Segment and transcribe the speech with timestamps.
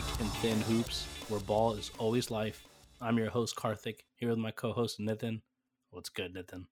[0.00, 2.68] thick and thin hoops, where ball is always life.
[3.00, 5.40] I'm your host, Karthik, here with my co host, Nitin.
[5.90, 6.66] What's good, Nitin?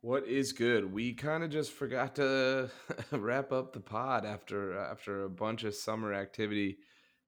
[0.00, 0.92] What is good?
[0.92, 2.70] We kind of just forgot to
[3.12, 6.78] wrap up the pod after after a bunch of summer activity.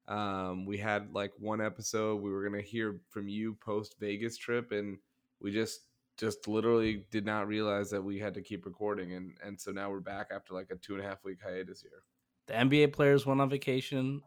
[0.08, 2.20] Um, we had like one episode.
[2.20, 4.98] We were gonna hear from you post Vegas trip, and
[5.40, 5.80] we just
[6.16, 9.90] just literally did not realize that we had to keep recording, and and so now
[9.90, 12.02] we're back after like a two and a half week hiatus here.
[12.48, 14.22] The NBA players went on vacation.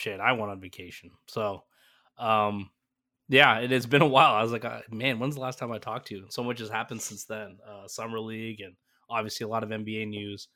[0.00, 1.10] Shit, I went on vacation.
[1.26, 1.64] So,
[2.16, 2.70] um,
[3.28, 4.34] yeah, it has been a while.
[4.34, 6.24] I was like, uh, man, when's the last time I talked to you?
[6.30, 7.58] So much has happened since then.
[7.68, 8.76] Uh, Summer League and
[9.10, 10.48] obviously a lot of NBA news.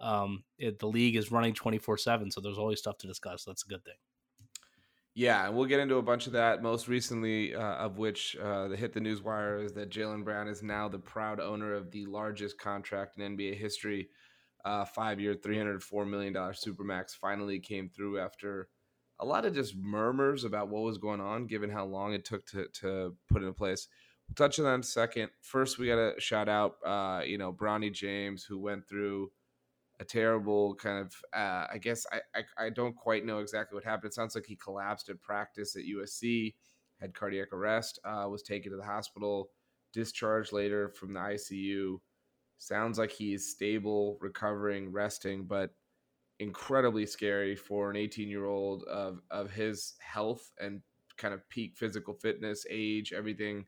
[0.00, 3.44] Um, it, the league is running 24 7, so there's always stuff to discuss.
[3.44, 3.96] That's a good thing.
[5.14, 6.62] Yeah, and we'll get into a bunch of that.
[6.62, 10.48] Most recently, uh, of which uh, the hit the news wire is that Jaylen Brown
[10.48, 14.08] is now the proud owner of the largest contract in NBA history.
[14.64, 18.68] Uh, five year, $304 million Supermax finally came through after
[19.18, 22.46] a lot of just murmurs about what was going on, given how long it took
[22.46, 23.88] to, to put in place.
[24.28, 25.30] We'll touch on that in a second.
[25.40, 29.30] First, we got to shout out, uh, you know, Bronny James, who went through
[29.98, 33.84] a terrible kind of uh, I guess I, I, I don't quite know exactly what
[33.84, 34.10] happened.
[34.10, 36.54] It sounds like he collapsed at practice at USC,
[37.00, 39.50] had cardiac arrest, uh, was taken to the hospital,
[39.92, 41.98] discharged later from the ICU.
[42.58, 45.70] Sounds like he's stable, recovering, resting, but
[46.38, 50.82] incredibly scary for an 18 year old of of his health and
[51.16, 53.64] kind of peak physical fitness, age, everything.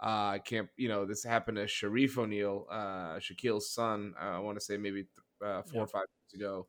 [0.00, 4.14] Uh, can't you know this happened to Shareef O'Neal, uh, Shaquille's son.
[4.20, 5.06] Uh, I want to say maybe
[5.44, 6.66] uh, four or five years ago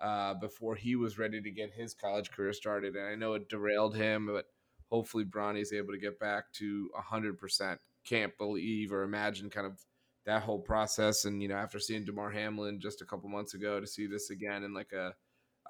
[0.00, 2.94] uh, before he was ready to get his college career started.
[2.96, 4.46] And I know it derailed him, but
[4.90, 7.78] hopefully Bronny's able to get back to 100%.
[8.06, 9.78] Can't believe or imagine kind of
[10.26, 11.24] that whole process.
[11.24, 14.30] And, you know, after seeing Damar Hamlin just a couple months ago to see this
[14.30, 15.14] again in like a,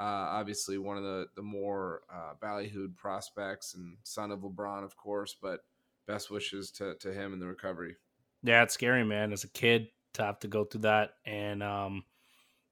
[0.01, 4.97] uh, obviously one of the, the more uh, ballyhooed prospects and son of LeBron, of
[4.97, 5.61] course, but
[6.07, 7.97] best wishes to, to him in the recovery.
[8.43, 9.33] Yeah, it's scary, man.
[9.33, 11.11] As a kid to have to go through that.
[11.25, 12.05] And, um,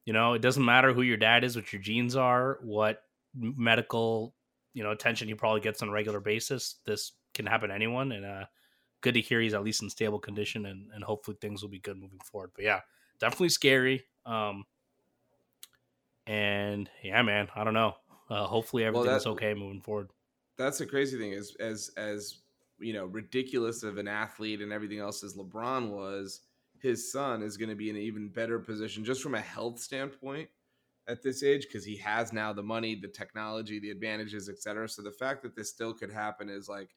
[0.05, 3.03] you know, it doesn't matter who your dad is, what your genes are, what
[3.35, 4.35] medical,
[4.75, 6.77] you know, attention he probably gets on a regular basis.
[6.85, 8.45] This can happen to anyone, and uh,
[9.03, 11.79] good to hear he's at least in stable condition, and and hopefully things will be
[11.79, 12.51] good moving forward.
[12.55, 12.81] But yeah,
[13.21, 14.05] definitely scary.
[14.25, 14.65] Um,
[16.27, 17.95] and yeah, man, I don't know.
[18.31, 20.11] Uh, hopefully everything's well, that, okay moving forward.
[20.57, 22.39] That's the crazy thing is as as
[22.79, 26.41] you know ridiculous of an athlete and everything else as LeBron was
[26.83, 29.79] his son is going to be in an even better position just from a health
[29.79, 30.49] standpoint
[31.09, 34.89] at this age because he has now the money, the technology, the advantages, etc.
[34.89, 36.91] So the fact that this still could happen is like,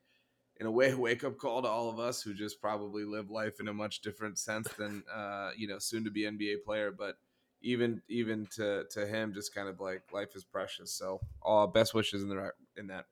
[0.57, 3.29] in a way, a wake up call to all of us who just probably live
[3.29, 6.91] life in a much different sense than uh, you know soon to be NBA player.
[6.91, 7.17] But
[7.61, 10.91] even even to to him, just kind of like life is precious.
[10.91, 13.05] So all best wishes in the in that.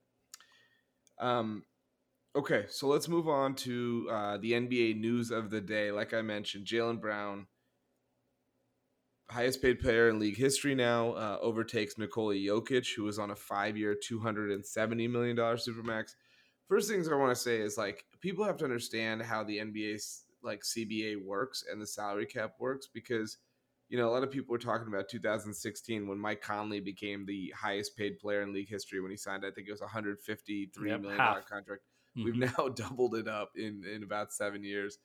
[1.20, 1.64] Um,
[2.36, 5.92] Okay, so let's move on to uh, the NBA news of the day.
[5.92, 7.46] Like I mentioned, Jaylen Brown,
[9.30, 13.36] highest paid player in league history now, uh, overtakes Nikola Jokic, who was on a
[13.36, 16.16] five year, $270 million Supermax.
[16.68, 20.24] First things I want to say is like, people have to understand how the NBA's
[20.42, 23.38] like CBA works and the salary cap works because,
[23.90, 27.54] you know, a lot of people were talking about 2016 when Mike Conley became the
[27.58, 30.70] highest paid player in league history when he signed, I think it was a $153
[30.86, 31.46] yep, million half.
[31.48, 31.82] contract
[32.18, 32.26] Mm-hmm.
[32.26, 35.00] We've now doubled it up in in about seven years.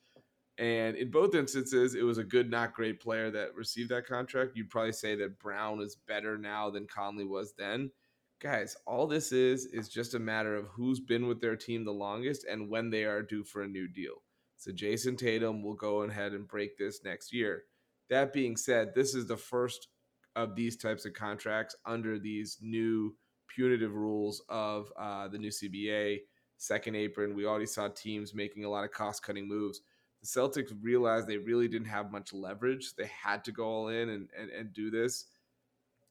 [0.58, 4.56] And in both instances, it was a good, not great player that received that contract.
[4.56, 7.92] You'd probably say that Brown is better now than Conley was then.
[8.40, 11.90] Guys, all this is is just a matter of who's been with their team the
[11.90, 14.22] longest and when they are due for a new deal.
[14.56, 17.64] So Jayson Tatum will go ahead and break this next year.
[18.10, 19.88] That being said, this is the first
[20.36, 23.16] of these types of contracts under these new
[23.48, 26.18] punitive rules of uh, the new CBA
[26.58, 27.34] second apron.
[27.34, 29.80] We already saw teams making a lot of cost cutting moves.
[30.20, 32.94] The Celtics realized they really didn't have much leverage.
[32.94, 35.26] They had to go all in and, and, and do this.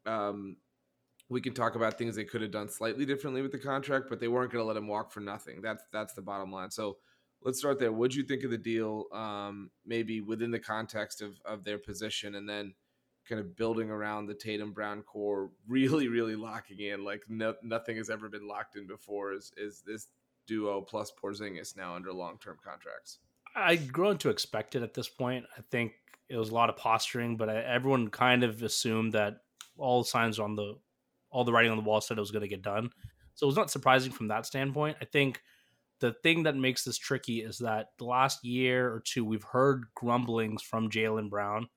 [0.05, 0.57] Um,
[1.29, 4.19] we can talk about things they could have done slightly differently with the contract, but
[4.19, 5.61] they weren't going to let him walk for nothing.
[5.61, 6.71] That's that's the bottom line.
[6.71, 6.97] So
[7.41, 7.91] let's start there.
[7.91, 9.05] What'd you think of the deal?
[9.11, 12.73] Um, maybe within the context of of their position, and then
[13.27, 17.97] kind of building around the Tatum Brown core, really, really locking in like no, nothing
[17.97, 19.33] has ever been locked in before.
[19.33, 20.07] Is is this
[20.47, 23.19] duo plus Porzingis now under long term contracts.
[23.55, 25.45] I'd grown to expect it at this point.
[25.57, 25.93] I think
[26.29, 29.41] it was a lot of posturing, but I, everyone kind of assumed that
[29.77, 30.77] all signs on the
[31.31, 32.89] all the writing on the wall said it was going to get done.
[33.35, 34.97] So it was not surprising from that standpoint.
[35.01, 35.41] I think
[35.99, 39.85] the thing that makes this tricky is that the last year or two we've heard
[39.95, 41.67] grumblings from Jaylen Brown.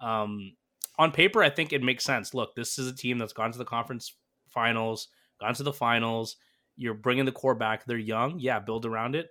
[0.00, 0.52] Um,
[0.98, 2.34] on paper, I think it makes sense.
[2.34, 4.14] Look, this is a team that's gone to the conference
[4.48, 5.08] finals,
[5.40, 6.36] gone to the finals.
[6.76, 7.84] You're bringing the core back.
[7.84, 8.38] They're young.
[8.38, 9.28] Yeah, build around it.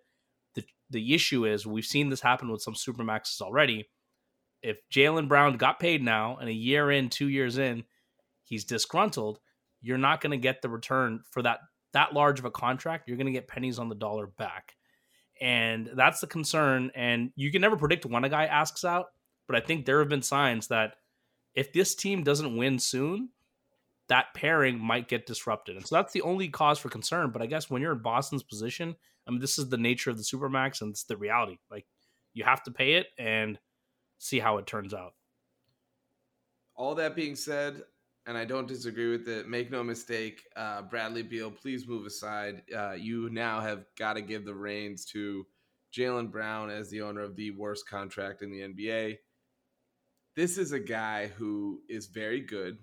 [0.55, 3.89] The, the issue is we've seen this happen with some Supermaxes already.
[4.61, 7.83] If Jaylen Brown got paid now and a year in, two years in,
[8.43, 9.39] he's disgruntled,
[9.83, 11.59] you're not going to get the return for that
[11.93, 13.07] that large of a contract.
[13.07, 14.75] You're going to get pennies on the dollar back.
[15.39, 16.91] And that's the concern.
[16.95, 19.07] And you can never predict when a guy asks out,
[19.47, 20.95] but I think there have been signs that
[21.53, 23.29] if this team doesn't win soon,
[24.09, 25.75] that pairing might get disrupted.
[25.75, 27.31] And so that's the only cause for concern.
[27.31, 28.95] But I guess when you're in Boston's position,
[29.27, 31.57] I mean, this is the nature of the Supermax and it's the reality.
[31.69, 31.85] Like,
[32.33, 33.59] you have to pay it and
[34.17, 35.13] see how it turns out.
[36.75, 37.83] All that being said,
[38.25, 39.47] and I don't disagree with it.
[39.47, 42.61] Make no mistake, uh, Bradley Beal, please move aside.
[42.75, 45.45] Uh, you now have got to give the reins to
[45.93, 49.17] Jaylen Brown as the owner of the worst contract in the NBA.
[50.35, 52.77] This is a guy who is very good,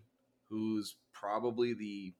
[0.49, 2.15] who's probably the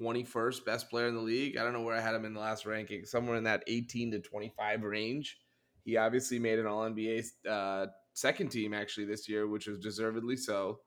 [0.00, 1.56] 21st best player in the league.
[1.56, 4.12] I don't know where I had him in the last ranking, somewhere in that 18
[4.12, 5.38] to 25 range.
[5.84, 10.36] He obviously made an All NBA uh, second team actually this year, which was deservedly
[10.36, 10.80] so.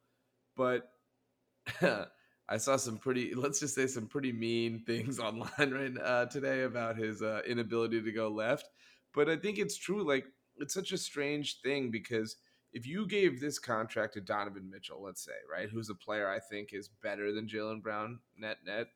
[0.55, 0.89] But
[2.49, 6.63] I saw some pretty, let's just say, some pretty mean things online right uh, today
[6.63, 8.69] about his uh, inability to go left.
[9.13, 10.03] But I think it's true.
[10.03, 10.25] Like,
[10.57, 12.37] it's such a strange thing because
[12.73, 16.39] if you gave this contract to Donovan Mitchell, let's say, right, who's a player I
[16.39, 18.87] think is better than Jaylen Brown net net,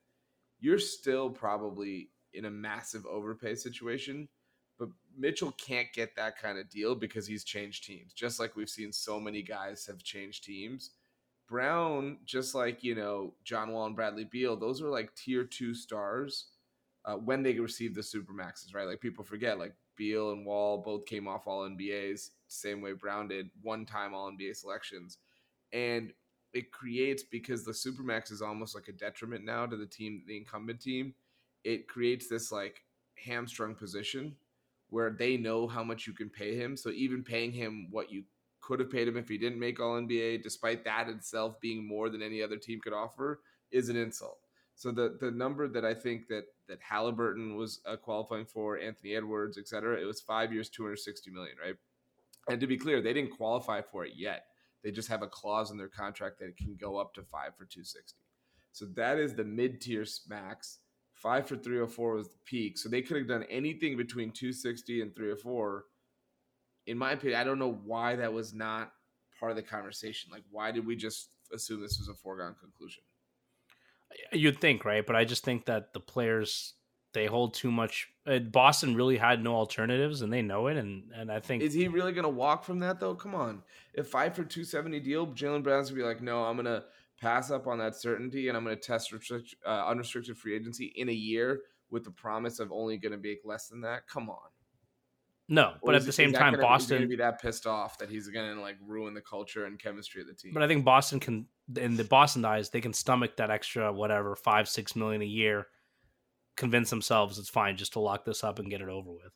[0.60, 4.28] you're still probably in a massive overpay situation.
[4.80, 8.70] But Mitchell can't get that kind of deal because he's changed teams, just like we've
[8.70, 10.92] seen so many guys have changed teams
[11.48, 15.74] Brown, just like you know John Wall and Bradley Beal, those are like tier two
[15.74, 16.48] stars
[17.06, 18.88] uh, when they received the supermaxes, right?
[18.88, 23.28] Like people forget, like Beal and Wall both came off All NBAs, same way Brown
[23.28, 25.20] did, one time All NBA selections,
[25.72, 26.14] and
[26.54, 30.38] it creates because the supermax is almost like a detriment now to the team, the
[30.38, 31.14] incumbent team.
[31.64, 32.82] It creates this like
[33.16, 34.36] hamstrung position
[34.90, 36.78] where they know how much you can pay him.
[36.78, 38.24] So even paying him what you
[38.64, 42.10] could have paid him if he didn't make All NBA, despite that itself being more
[42.10, 44.38] than any other team could offer, is an insult.
[44.76, 49.16] So the the number that I think that that Halliburton was uh, qualifying for, Anthony
[49.16, 51.76] Edwards, et cetera, it was five years, 260 million, right?
[52.50, 54.46] And to be clear, they didn't qualify for it yet.
[54.84, 57.56] They just have a clause in their contract that it can go up to five
[57.58, 58.18] for 260.
[58.72, 60.80] So that is the mid tier max.
[61.14, 62.78] Five for 304 was the peak.
[62.78, 65.86] So they could have done anything between 260 and 304
[66.86, 68.92] in my opinion, I don't know why that was not
[69.40, 70.32] part of the conversation.
[70.32, 73.04] Like, why did we just assume this was a foregone conclusion?
[74.32, 75.06] You'd think, right?
[75.06, 76.74] But I just think that the players
[77.14, 78.10] they hold too much.
[78.26, 80.78] Uh, Boston really had no alternatives, and they know it.
[80.78, 83.16] And and I think is he really going to walk from that though?
[83.16, 83.64] Come on,
[83.94, 86.84] if five for two seventy deal, Jaylen Brown's gonna be like, no, I'm gonna
[87.22, 91.10] pass up on that certainty, and I'm gonna test restrict, uh, unrestricted free agency in
[91.10, 94.08] a year with the promise of only gonna make less than that.
[94.08, 94.50] Come on.
[95.50, 98.30] No, but at the same time, gonna, Boston gonna be that pissed off that he's
[98.30, 100.54] gonna like ruin the culture and chemistry of the team.
[100.54, 101.48] But I think Boston can,
[101.78, 105.68] in the Boston eyes, they can stomach that extra whatever five six million a year,
[106.56, 109.34] convince themselves it's fine just to lock this up and get it over with.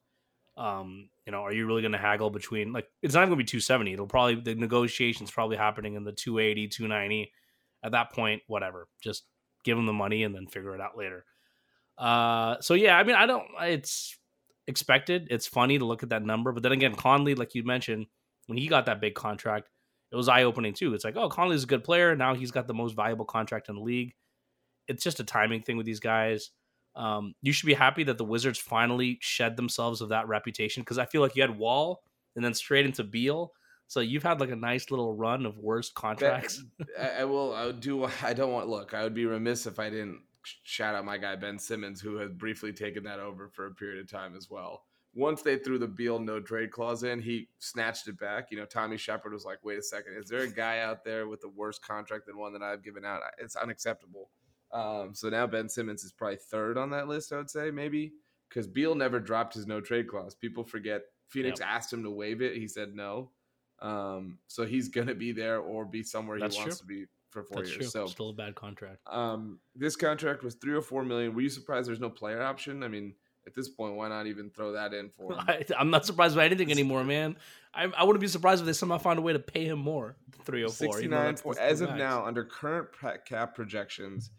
[0.55, 3.35] Um, you know, are you really going to haggle between like it's not going to
[3.35, 3.93] be 270.
[3.93, 7.31] It'll probably the negotiations probably happening in the 280, 290.
[7.83, 9.25] At that point, whatever, just
[9.63, 11.25] give them the money and then figure it out later.
[11.97, 13.45] Uh, so yeah, I mean, I don't.
[13.61, 14.17] It's
[14.67, 15.27] expected.
[15.31, 18.05] It's funny to look at that number, but then again, Conley, like you mentioned,
[18.47, 19.69] when he got that big contract,
[20.11, 20.93] it was eye opening too.
[20.93, 22.15] It's like, oh, Conley's a good player.
[22.15, 24.13] Now he's got the most valuable contract in the league.
[24.87, 26.51] It's just a timing thing with these guys.
[26.95, 30.97] Um, you should be happy that the Wizards finally shed themselves of that reputation because
[30.97, 32.01] I feel like you had Wall
[32.35, 33.51] and then straight into Beal.
[33.87, 36.63] So you've had like a nice little run of worst contracts.
[36.99, 37.53] I, I will.
[37.53, 38.05] I would do.
[38.23, 38.67] I don't want.
[38.67, 40.21] Look, I would be remiss if I didn't
[40.63, 43.99] shout out my guy Ben Simmons, who has briefly taken that over for a period
[43.99, 44.83] of time as well.
[45.13, 48.51] Once they threw the Beal no trade clause in, he snatched it back.
[48.51, 51.27] You know, Tommy Sheppard was like, "Wait a second, is there a guy out there
[51.27, 53.21] with a worse contract than one that I've given out?
[53.39, 54.29] It's unacceptable."
[54.71, 57.31] Um, so now Ben Simmons is probably third on that list.
[57.31, 58.13] I would say maybe
[58.49, 60.35] because Beal never dropped his no trade clause.
[60.35, 61.69] People forget Phoenix yep.
[61.69, 62.55] asked him to waive it.
[62.57, 63.31] He said no.
[63.79, 66.83] Um, so he's gonna be there or be somewhere That's he wants true.
[66.83, 67.05] to be
[67.43, 67.91] for four That's years.
[67.91, 68.05] True.
[68.05, 68.99] So still a bad contract.
[69.07, 71.33] Um, this contract was three or four million.
[71.35, 72.83] Were you surprised there's no player option?
[72.83, 73.13] I mean,
[73.45, 75.39] at this point, why not even throw that in for him?
[75.47, 77.37] I, am not surprised by anything anymore, man.
[77.73, 80.15] I, I wouldn't be surprised if they somehow find a way to pay him more.
[80.43, 80.93] Three or four.
[80.93, 82.87] 69 point, as of now, under current
[83.25, 84.31] cap projections,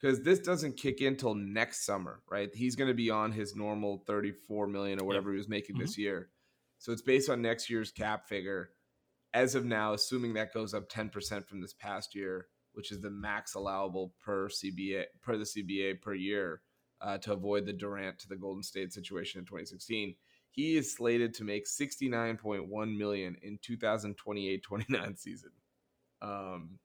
[0.00, 2.50] because this doesn't kick in till next summer, right?
[2.54, 5.34] He's going to be on his normal 34 million or whatever yep.
[5.34, 5.84] he was making mm-hmm.
[5.84, 6.28] this year.
[6.78, 8.70] So it's based on next year's cap figure.
[9.34, 13.10] As of now, assuming that goes up 10% from this past year, which is the
[13.10, 16.62] max allowable per CBA per the CBA per year
[17.00, 20.14] uh, to avoid the Durant to the Golden State situation in 2016.
[20.50, 25.50] He is slated to make 69.1 million in 2028-29 season.
[26.22, 26.78] Um,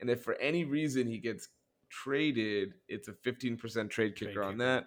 [0.00, 1.48] and if for any reason he gets
[1.90, 4.64] traded, it's a 15% trade Trade kicker on kicker.
[4.64, 4.86] that,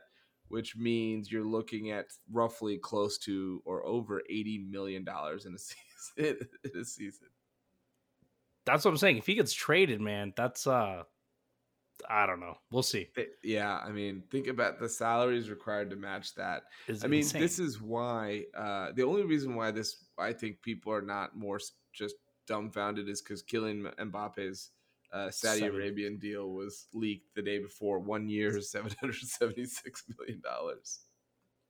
[0.52, 5.58] which means you're looking at roughly close to or over 80 million dollars in a
[5.58, 6.48] season.
[6.64, 7.28] in a season.
[8.66, 9.18] That's what I'm saying.
[9.18, 11.04] If he gets traded, man, that's uh,
[12.10, 12.58] I don't know.
[12.72, 13.10] We'll see.
[13.44, 16.64] Yeah, I mean, think about the salaries required to match that.
[16.88, 17.42] It's I mean, insane.
[17.42, 21.60] this is why uh, the only reason why this I think people are not more
[21.94, 22.16] just
[22.48, 24.72] dumbfounded is because Kylian Mbappe's
[25.14, 25.76] uh, Saudi Seven.
[25.76, 28.00] Arabian deal was leaked the day before.
[28.00, 31.00] One year, seven hundred seventy-six million dollars.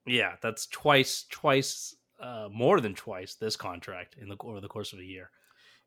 [0.05, 4.93] yeah, that's twice, twice, uh, more than twice this contract in the over the course
[4.93, 5.29] of a year.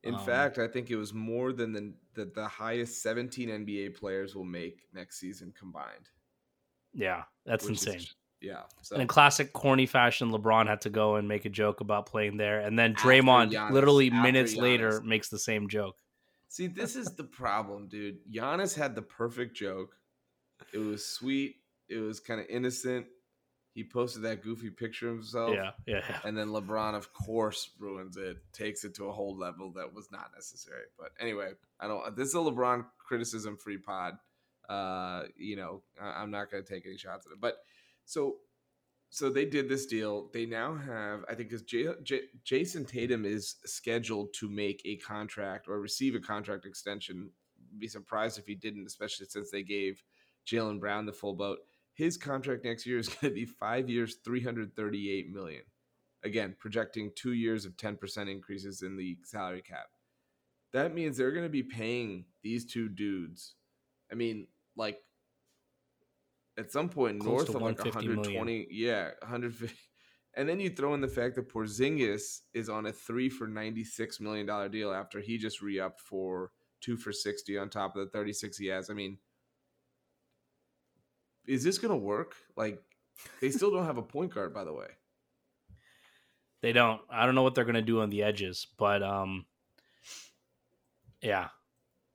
[0.02, 3.96] In Um, fact, I think it was more than the, the the highest seventeen NBA
[3.96, 6.10] players will make next season combined.
[6.92, 8.06] Yeah, that's which is insane.
[8.40, 11.80] yeah, so And in classic corny fashion, LeBron had to go and make a joke
[11.80, 14.60] about playing there, and then Draymond, Giannis- literally minutes Giannis.
[14.60, 15.96] later, makes the same joke.
[16.54, 18.18] See, this is the problem, dude.
[18.32, 19.96] Giannis had the perfect joke.
[20.72, 21.56] It was sweet.
[21.88, 23.06] It was kind of innocent.
[23.74, 25.52] He posted that goofy picture of himself.
[25.52, 26.20] Yeah, yeah, yeah.
[26.22, 30.12] And then LeBron, of course, ruins it, takes it to a whole level that was
[30.12, 30.84] not necessary.
[30.96, 32.14] But anyway, I don't.
[32.14, 34.14] This is a LeBron criticism free pod.
[34.68, 37.40] Uh, you know, I, I'm not going to take any shots at it.
[37.40, 37.56] But
[38.04, 38.36] so,
[39.14, 40.28] so they did this deal.
[40.32, 44.96] They now have, I think, because J- J- Jayson Tatum is scheduled to make a
[44.96, 47.30] contract or receive a contract extension.
[47.78, 50.02] Be surprised if he didn't, especially since they gave
[50.48, 51.58] Jaylen Brown the full boat.
[51.92, 55.62] His contract next year is going to be five years, 338 million.
[56.24, 59.86] Again, projecting two years of 10% increases in the salary cap.
[60.72, 63.54] That means they're going to be paying these two dudes.
[64.10, 64.98] I mean, like
[66.58, 68.34] at some point Close north of like 150 million.
[68.34, 69.76] 120, yeah, 150.
[70.36, 74.20] And then you throw in the fact that Porzingis is on a three for 96
[74.20, 78.10] million dollar deal after he just re-upped for two for 60 on top of the
[78.10, 78.90] 36 he has.
[78.90, 79.18] I mean,
[81.46, 82.34] is this going to work?
[82.56, 82.82] Like,
[83.40, 84.88] they still don't have a point guard, by the way.
[86.64, 87.02] They don't.
[87.10, 89.44] I don't know what they're gonna do on the edges, but um,
[91.20, 91.48] yeah,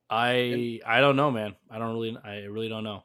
[0.10, 1.56] I I don't know, man.
[1.70, 2.18] I don't really.
[2.24, 3.04] I really don't know.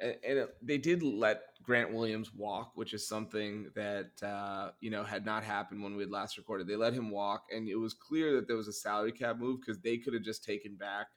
[0.00, 5.04] And, and they did let Grant Williams walk, which is something that uh, you know
[5.04, 6.66] had not happened when we had last recorded.
[6.66, 9.60] They let him walk, and it was clear that there was a salary cap move
[9.60, 11.08] because they could have just taken back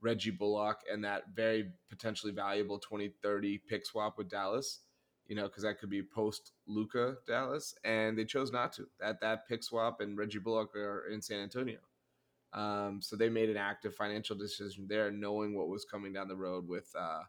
[0.00, 4.80] Reggie Bullock and that very potentially valuable 2030 pick swap with Dallas.
[5.26, 8.86] You know, because that could be post Luka Dallas, and they chose not to.
[8.98, 11.80] That that pick swap and Reggie Bullock are in San Antonio.
[12.52, 16.36] Um, so they made an active financial decision there, knowing what was coming down the
[16.36, 17.24] road with uh,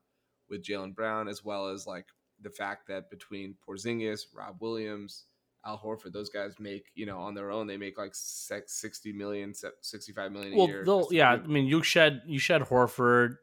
[0.49, 2.05] with Jaylen Brown, as well as like
[2.41, 5.25] the fact that between Porzingis, Rob Williams,
[5.65, 9.11] Al Horford, those guys make you know on their own they make like six- 60
[9.13, 10.83] million, 65 million a Well, year.
[10.85, 11.31] they'll That's yeah.
[11.31, 13.35] I mean, you shed you shed Horford,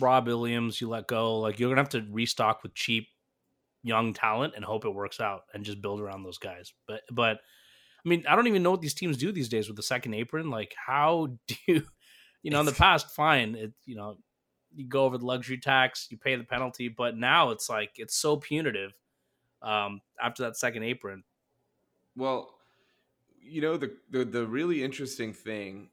[0.00, 0.80] Rob Williams.
[0.80, 1.38] You let go.
[1.38, 3.06] Like you're gonna have to restock with cheap
[3.84, 6.72] young talent and hope it works out and just build around those guys.
[6.86, 7.38] But but
[8.04, 10.14] I mean, I don't even know what these teams do these days with the second
[10.14, 10.50] apron.
[10.50, 11.82] Like, how do you,
[12.42, 14.16] you know, in the past, fine, it you know,
[14.74, 18.14] you go over the luxury tax, you pay the penalty, but now it's like it's
[18.16, 18.92] so punitive.
[19.60, 21.22] Um, after that second apron,
[22.16, 22.58] Well,
[23.40, 25.90] you know the, the the really interesting thing,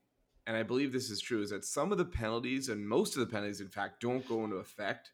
[0.48, 3.20] and I believe this is true, is that some of the penalties and most of
[3.22, 5.12] the penalties, in fact, don't go into effect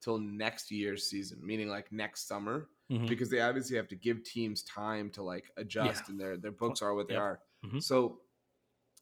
[0.00, 3.08] till next year's season, meaning like next summer, Mhm.
[3.08, 6.12] because they obviously have to give teams time to like adjust, Yeah.
[6.12, 7.22] and their their books are what they Yep.
[7.22, 7.42] are.
[7.64, 7.82] Mhm.
[7.82, 8.22] So,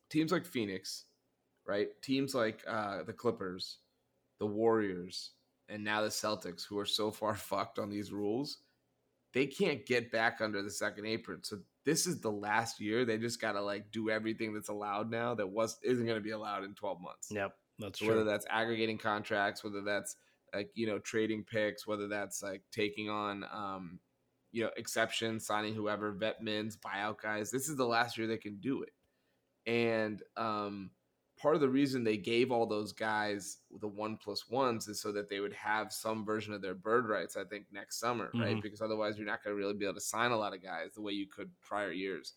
[0.08, 1.04] teams like Phoenix,
[1.64, 1.90] right?
[2.02, 3.78] Teams like uh, the Clippers,
[4.38, 5.32] the Warriors,
[5.68, 8.58] and now the Celtics, who are so far fucked on these rules,
[9.32, 11.42] they can't get back under the second apron.
[11.44, 13.04] So this is the last year.
[13.04, 16.64] They just gotta like do everything that's allowed now that was isn't gonna be allowed
[16.64, 17.28] in 12 months.
[17.30, 18.14] yep, that's So true.
[18.14, 20.16] whether that's aggregating contracts, whether that's
[20.54, 23.98] like you know trading picks, whether that's like taking on um,
[24.52, 27.50] you know exceptions, signing whoever, vet mins, buyout guys.
[27.50, 28.92] This is the last year they can do it.
[29.70, 30.90] And um,
[31.40, 35.12] part of the reason they gave all those guys the one plus ones is so
[35.12, 37.36] that they would have some version of their bird rights.
[37.36, 38.56] I think next summer, right?
[38.56, 38.62] Mhm.
[38.62, 40.94] Because otherwise, you're not going to really be able to sign a lot of guys
[40.94, 42.34] the way you could prior years.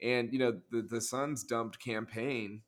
[0.00, 2.62] And you know the the Suns dumped Cam Payne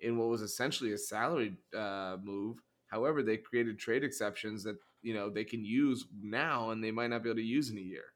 [0.00, 2.62] in what was essentially a salary uh, move.
[2.86, 7.08] However, they created trade exceptions that you know they can use now, and they might
[7.10, 8.12] not be able to use in a year.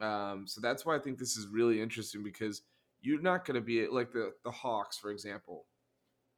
[0.00, 2.62] Um, so that's why I think this is really interesting because
[3.00, 5.66] you're not going to be like the the Hawks, for example.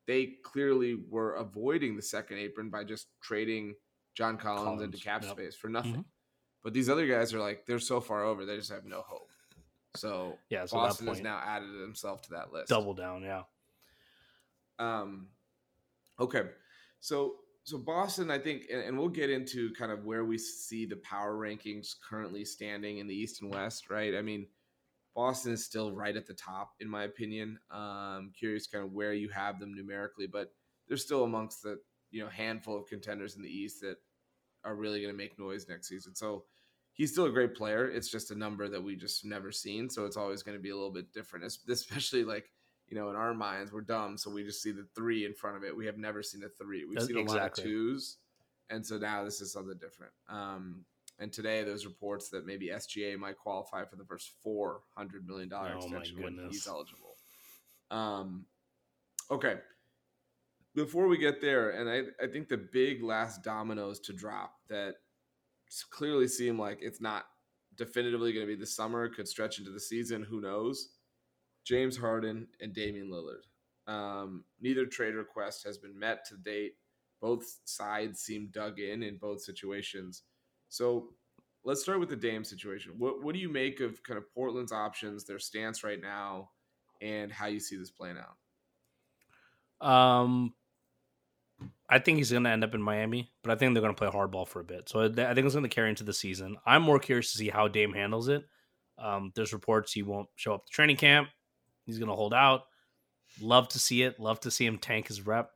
[0.07, 3.75] They clearly were avoiding the second apron by just trading
[4.15, 5.33] John Collins, Collins, into cap yep.
[5.33, 5.97] space for nothing.
[5.97, 6.05] Mhm.
[6.63, 9.31] But these other guys are like they're so far over, they just have no hope.
[9.95, 12.69] So Yeah, so Boston has now added himself to that list.
[12.69, 13.43] Double down, yeah.
[14.79, 15.29] Um,
[16.21, 16.51] okay,
[17.01, 20.87] so so Boston, I think, and, and we'll get into kind of where we see
[20.87, 24.15] the power rankings currently standing in the East and West, right?
[24.15, 24.47] I mean,
[25.17, 27.59] Boston is still right at the top, in my opinion.
[27.71, 30.53] Um, curious kind of where you have them numerically, but
[30.87, 31.81] they're still amongst the
[32.11, 33.97] you know handful of contenders in the East that
[34.63, 36.15] are really going to make noise next season.
[36.15, 36.45] So
[36.93, 37.89] he's still a great player.
[37.89, 40.71] It's just a number that we just never seen, so it's always going to be
[40.71, 42.51] a little bit different, especially like
[42.89, 45.57] you know, in our minds, we're dumb, so we just see the three in front
[45.57, 45.77] of it.
[45.77, 46.85] We have never seen a three.
[46.85, 48.19] We've That's- seen a lot of twos,
[48.69, 50.13] and so now this is something different.
[50.29, 50.85] Um,
[51.19, 55.49] and today, there's reports that maybe SGA might qualify for the first four hundred million
[55.49, 57.17] dollar Oh extension when he's eligible.
[57.91, 58.45] Um,
[59.31, 59.57] okay.
[60.75, 64.97] Before we get there, and I, I think the big last dominoes to drop that
[65.91, 67.25] clearly seem like it's not
[67.77, 70.23] definitively going to be this summer, could stretch into the season.
[70.23, 70.91] Who knows?
[71.65, 73.47] James Harden and Damian Lillard.
[73.91, 76.75] Um, neither trade request has been met to date.
[77.21, 80.23] Both sides seem dug in in both situations.
[80.69, 81.11] So
[81.65, 82.93] let's start with the Dame situation.
[82.99, 86.51] What what do you make of kind of Portland's options, their stance right now,
[87.01, 89.87] and how you see this playing out?
[89.87, 90.55] Um,
[91.89, 93.99] I think he's going to end up in Miami, but I think they're going to
[93.99, 94.89] play hardball for a bit.
[94.89, 96.57] So I think it's going to carry into the season.
[96.67, 98.45] I'm more curious to see how Dame handles it.
[98.99, 101.29] Um, there's reports he won't show up to training camp.
[101.85, 102.63] He's going to hold out.
[103.41, 104.19] Love to see it.
[104.19, 105.51] Love to see him tank his rep.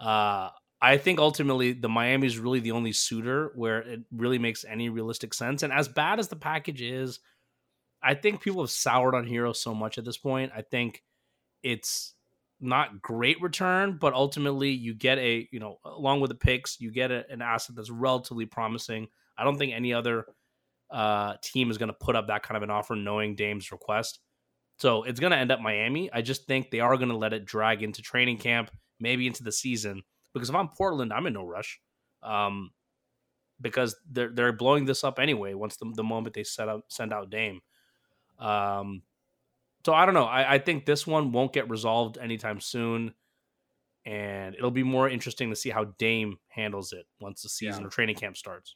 [0.00, 0.50] Uh,
[0.84, 4.90] I think ultimately the Miami is really the only suitor where it really makes any
[4.90, 5.62] realistic sense.
[5.62, 7.20] And as bad as the package is,
[8.02, 10.52] I think people have soured on Herro so much at this point.
[10.54, 11.02] I think
[11.62, 12.12] it's
[12.60, 16.92] not great return, but ultimately you get a, you know, along with the picks, you
[16.92, 19.08] get a, an asset that's relatively promising.
[19.38, 20.26] I don't think any other
[20.90, 24.18] uh, team is going to put up that kind of an offer knowing Dame's request.
[24.80, 26.12] So it's going to end up Miami.
[26.12, 29.44] I just think they are going to let it drag into training camp, maybe into
[29.44, 30.02] the season.
[30.34, 31.80] Because if I'm Portland, I'm in no rush.
[32.22, 32.70] Um,
[33.60, 35.54] because they're they're blowing this up anyway.
[35.54, 37.60] Once the, the moment they set up send out Dame,
[38.38, 39.02] um,
[39.86, 40.24] so I don't know.
[40.24, 43.14] I, I think this one won't get resolved anytime soon,
[44.04, 47.86] and it'll be more interesting to see how Dame handles it once the season Yeah.
[47.86, 48.74] or training camp starts.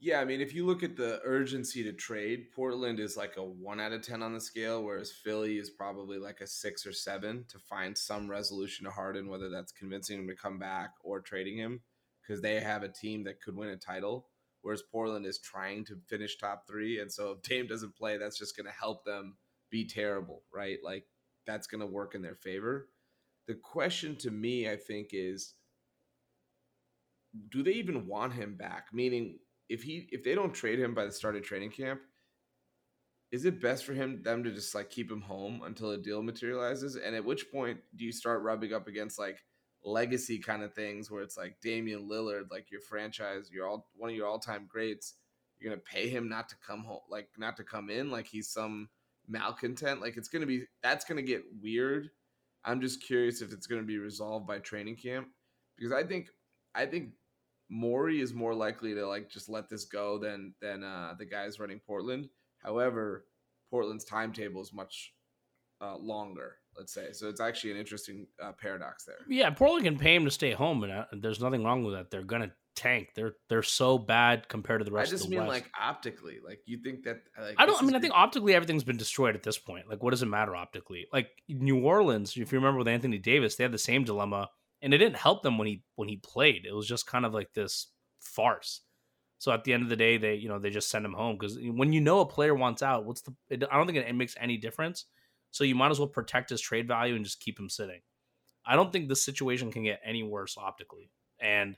[0.00, 3.42] Yeah, I mean, if you look at the urgency to trade, Portland is like a
[3.42, 6.92] one out of 10 on the scale, whereas Philly is probably like a six or
[6.92, 11.20] seven to find some resolution to Harden, whether that's convincing him to come back or
[11.20, 11.80] trading him,
[12.22, 14.28] because they have a team that could win a title,
[14.62, 17.00] whereas Portland is trying to finish top three.
[17.00, 19.36] And so if Dame doesn't play, that's just going to help them
[19.68, 20.78] be terrible, right?
[20.84, 21.06] Like
[21.44, 22.88] that's going to work in their favor.
[23.48, 25.54] The question to me, I think, is
[27.50, 28.86] do they even want him back?
[28.92, 32.00] Meaning, if he if they don't trade him by the start of training camp,
[33.30, 36.22] is it best for him them to just like keep him home until a deal
[36.22, 36.96] materializes?
[36.96, 39.44] And at which point do you start rubbing up against like
[39.84, 44.10] legacy kind of things where it's like Damian Lillard, like your franchise, you're all one
[44.10, 45.14] of your all time greats.
[45.58, 48.48] You're gonna pay him not to come home, like not to come in, like he's
[48.48, 48.88] some
[49.28, 50.00] malcontent.
[50.00, 52.10] Like it's gonna be that's gonna get weird.
[52.64, 55.28] I'm just curious if it's gonna be resolved by training camp
[55.76, 56.28] because I think
[56.74, 57.10] I think
[57.70, 61.60] Morey is more likely to like just let this go than than uh, the guys
[61.60, 62.28] running Portland.
[62.58, 63.26] However,
[63.70, 65.12] Portland's timetable is much
[65.80, 66.56] uh, longer.
[66.76, 67.28] Let's say so.
[67.28, 69.16] It's actually an interesting uh, paradox there.
[69.28, 72.10] Yeah, Portland can pay him to stay home, and uh, there's nothing wrong with that.
[72.10, 73.08] They're gonna tank.
[73.16, 75.36] They're they're so bad compared to the I rest just of the.
[75.36, 75.64] I mean West.
[75.64, 77.22] like optically, like you think that.
[77.38, 77.82] Like, I don't.
[77.82, 79.88] I mean, I think optically everything's been destroyed at this point.
[79.88, 81.06] Like, what does it matter optically?
[81.12, 84.50] Like New Orleans, if you remember with Anthony Davis, they had the same dilemma,
[84.82, 86.66] and it didn't help them when he when he played.
[86.66, 87.88] It was just kind of like this
[88.20, 88.82] farce.
[89.38, 91.36] So at the end of the day, they you know they just send him home
[91.38, 93.34] because when you know a player wants out, what's the?
[93.48, 95.06] It, I don't think it makes any difference.
[95.50, 98.00] So you might as well protect his trade value and just keep him sitting.
[98.66, 101.10] I don't think the situation can get any worse optically.
[101.40, 101.76] And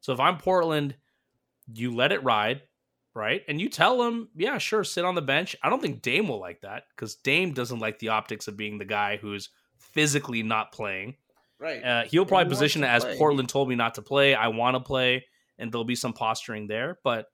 [0.00, 0.96] so if I'm Portland,
[1.72, 2.62] you let it ride,
[3.14, 3.42] right?
[3.46, 5.54] And you tell him, yeah, sure, sit on the bench.
[5.62, 8.78] I don't think Dame will like that because Dame doesn't like the optics of being
[8.78, 11.16] the guy who's physically not playing.
[11.60, 11.82] Right.
[11.82, 13.18] Uh, he'll probably he position it as play.
[13.18, 14.34] Portland told me not to play.
[14.34, 15.24] I want to play,
[15.58, 16.98] and there'll be some posturing there.
[17.04, 17.26] But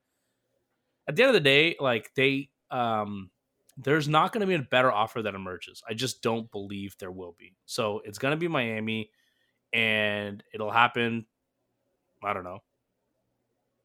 [1.08, 3.30] at the end of the day, like they, um,
[3.76, 5.82] there's not going to be a better offer that emerges.
[5.88, 7.56] I just don't believe there will be.
[7.66, 9.10] So it's going to be Miami,
[9.72, 11.26] and it'll happen.
[12.22, 12.60] I don't know,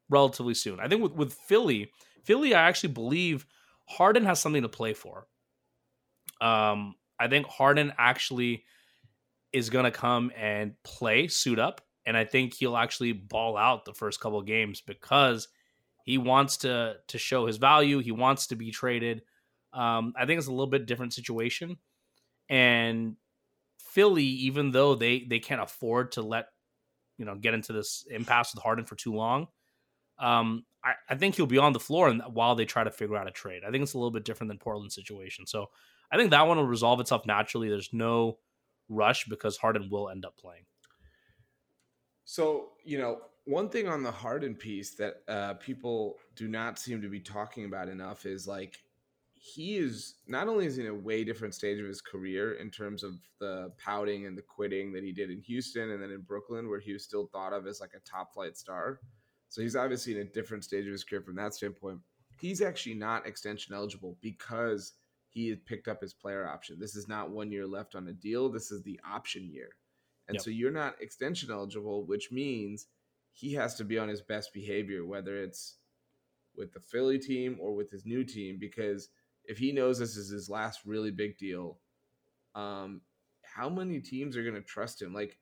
[0.09, 0.79] relatively soon.
[0.79, 1.91] I think with with Philly,
[2.23, 3.45] Philly, I actually believe
[3.87, 5.27] Harden has something to play for.
[6.39, 8.63] Um, I think Harden actually
[9.51, 13.85] is going to come and play, suit up, and I think he'll actually ball out
[13.85, 15.47] the first couple games because
[16.03, 17.99] he wants to to show his value.
[17.99, 19.21] He wants to be traded.
[19.73, 21.77] Um, I think it's a little bit different situation,
[22.49, 23.15] and
[23.77, 26.47] Philly, even though they they can't afford to let
[27.17, 29.47] you know get into this impasse with Harden for too long,
[30.19, 33.17] um, I, I think he'll be on the floor and while they try to figure
[33.17, 33.63] out a trade.
[33.67, 35.45] I think it's a little bit different than Portland's situation.
[35.45, 35.67] So
[36.11, 37.69] I think that one will resolve itself naturally.
[37.69, 38.37] There's no
[38.89, 40.65] rush because Harden will end up playing.
[42.25, 47.01] So, you know, one thing on the Harden piece that uh, people do not seem
[47.01, 48.77] to be talking about enough is like
[49.33, 53.03] he is not only is in a way different stage of his career in terms
[53.03, 56.69] of the pouting and the quitting that he did in Houston and then in Brooklyn,
[56.69, 58.99] where he was still thought of as like a top flight star.
[59.47, 61.99] So he's obviously in a different stage of his career from that standpoint.
[62.39, 64.93] He's actually not extension eligible because
[65.29, 66.77] he had picked up his player option.
[66.79, 68.49] This is not one year left on a deal.
[68.49, 69.69] This is the option year.
[70.27, 70.43] And yep.
[70.43, 72.87] so you're not extension eligible, which means
[73.33, 75.77] he has to be on his best behavior, whether it's
[76.55, 79.09] with the Philly team or with his new team, because
[79.45, 81.79] if he knows this is his last really big deal,
[82.53, 83.01] um,
[83.43, 85.13] how many teams are going to trust him?
[85.13, 85.37] Like,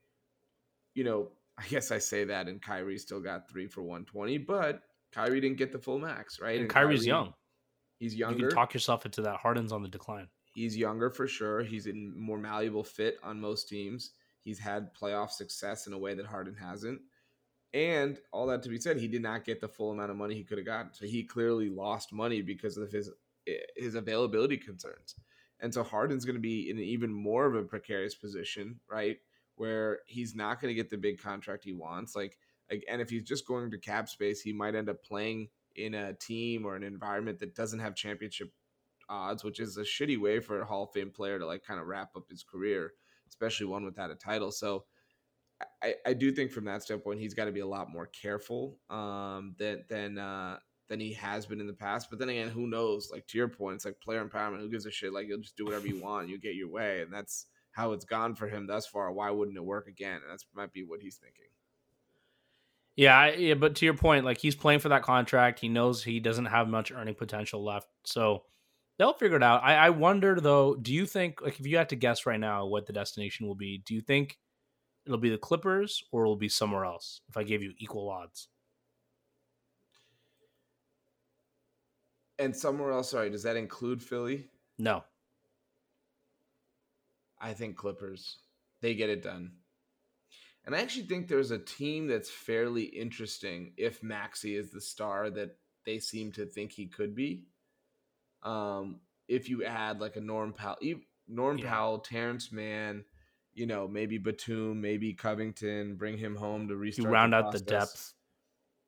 [0.93, 4.83] you know, I guess I say that, and Kyrie still got three for 120, but
[5.11, 6.51] Kyrie didn't get the full max, right?
[6.51, 7.33] And, and Kyrie's Kyrie, young.
[7.99, 8.37] He's younger.
[8.37, 9.37] You can talk yourself into that.
[9.37, 10.27] Harden's on the decline.
[10.53, 11.63] He's younger for sure.
[11.63, 14.11] He's in more malleable fit on most teams.
[14.41, 17.01] He's had playoff success in a way that Harden hasn't.
[17.73, 20.35] And all that to be said, he did not get the full amount of money
[20.35, 20.93] he could have gotten.
[20.93, 23.11] So he clearly lost money because of his
[23.75, 25.15] his availability concerns.
[25.59, 29.17] And so Harden's going to be in even more of a precarious position, right?
[29.55, 32.15] Where he's not going to get the big contract he wants.
[32.15, 32.37] Like,
[32.69, 36.13] and if he's just going to cap space, he might end up playing in a
[36.13, 38.51] team or an environment that doesn't have championship
[39.09, 41.79] odds, which is a shitty way for a Hall of Fame player to like kind
[41.79, 42.93] of wrap up his career,
[43.29, 44.51] especially one without a title.
[44.51, 44.85] So
[45.81, 48.77] I, I do think from that standpoint, he's got to be a lot more careful
[48.89, 52.09] um, than than uh, than he has been in the past.
[52.09, 53.09] But then again, who knows?
[53.11, 54.59] Like to your point, it's like player empowerment.
[54.59, 55.13] Who gives a shit?
[55.13, 58.05] Like you'll just do whatever you want, you get your way, and that's how it's
[58.05, 59.11] gone for him thus far.
[59.11, 60.19] Why wouldn't it work again?
[60.21, 61.45] And that's might be what he's thinking.
[62.97, 65.59] Yeah, yeah, but to your point, like he's playing for that contract.
[65.59, 68.43] He knows he doesn't have much earning potential left, so
[68.97, 69.63] they'll figure it out.
[69.63, 70.75] I, I wonder though.
[70.75, 73.55] Do you think, like, if you had to guess right now what the destination will
[73.55, 74.39] be, do you think
[75.05, 77.21] it'll be the Clippers or it'll be somewhere else?
[77.29, 78.47] If I gave you equal odds,
[82.39, 83.11] and somewhere else.
[83.11, 84.47] Sorry, does that include Philly?
[84.79, 85.03] No.
[87.39, 88.39] I think Clippers.
[88.81, 89.51] They get it done.
[90.67, 95.29] And I actually think there's a team that's fairly interesting if Maxey is the star
[95.29, 97.45] that they seem to think he could be.
[98.43, 98.99] Um,
[99.29, 100.75] if you add like a Norm Powell,
[101.29, 101.69] Norm yeah.
[101.69, 103.05] Powell, Terance Mann,
[103.53, 107.05] you know, maybe Batum, maybe Covington, bring him home to restart.
[107.05, 108.13] You round the out the depth.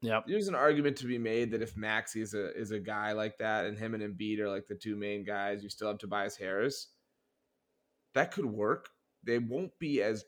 [0.02, 0.26] Yep.
[0.28, 3.38] There's an argument to be made that if Maxey is a is a guy like
[3.38, 6.36] that, and him and Embiid are like the two main guys, you still have Tobias
[6.36, 6.88] Harris.
[8.16, 8.90] That could work.
[9.24, 10.26] They won't be as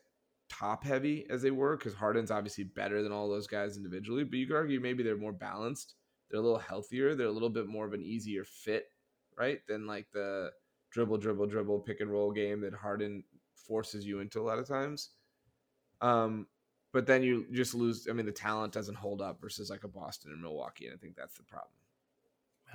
[0.52, 4.24] top heavy as they were because Harden's obviously better than all those guys individually.
[4.24, 5.94] But you could argue maybe they're more balanced.
[6.30, 7.14] They're a little healthier.
[7.14, 8.86] They're a little bit more of an easier fit,
[9.38, 9.60] right?
[9.66, 10.50] Than like the
[10.90, 14.68] dribble, dribble, dribble, pick and roll game that Harden forces you into a lot of
[14.68, 15.10] times.
[16.00, 16.46] Um,
[16.92, 18.06] but then you just lose.
[18.08, 20.98] I mean, the talent doesn't hold up versus like a Boston and Milwaukee, and I
[20.98, 21.72] think that's the problem.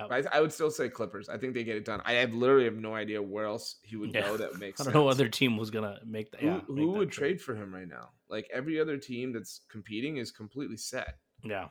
[0.00, 1.28] I, I, would still say Clippers.
[1.28, 2.00] I think they get it done.
[2.04, 4.22] I have literally have no idea where else he would yeah.
[4.22, 4.80] go that makes.
[4.80, 4.94] I don't sense.
[4.94, 6.42] know other team was gonna make that.
[6.42, 7.38] Yeah, who, who would trade.
[7.38, 8.10] trade for him right now?
[8.28, 11.16] Like every other team that's competing is completely set.
[11.42, 11.68] Yeah.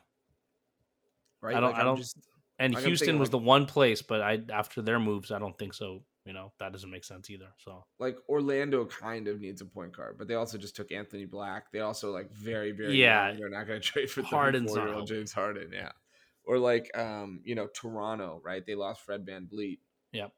[1.40, 1.56] Right.
[1.56, 1.72] I don't.
[1.72, 1.96] Like I don't.
[1.96, 2.18] Just,
[2.58, 5.56] and like Houston was like, the one place, but I after their moves, I don't
[5.58, 6.02] think so.
[6.24, 7.48] You know that doesn't make sense either.
[7.56, 11.24] So like Orlando kind of needs a point guard, but they also just took Anthony
[11.24, 11.72] Black.
[11.72, 13.28] They also like very very yeah.
[13.28, 13.38] Young.
[13.38, 15.70] They're not going to trade for Harden's year old James Harden.
[15.72, 15.92] Yeah
[16.48, 18.64] or like um, you know, Toronto, right?
[18.66, 19.78] They lost Fred Van VanVleet.
[20.12, 20.32] Yep.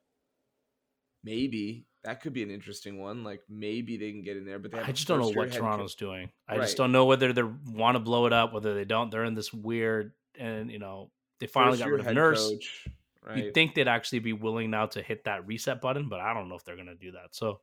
[1.23, 3.23] Maybe that could be an interesting one.
[3.23, 6.07] Like maybe they can get in there, but I just don't know what Toronto's co-
[6.07, 6.31] doing.
[6.49, 6.63] I right.
[6.63, 9.11] just don't know whether they want to blow it up, whether they don't.
[9.11, 12.49] They're in this weird, and you know, they finally first got rid of Nurse.
[12.49, 12.89] Coach,
[13.25, 13.37] right?
[13.37, 16.49] You'd think they'd actually be willing now to hit that reset button, but I don't
[16.49, 17.37] know if they're going to do that.
[17.37, 17.61] So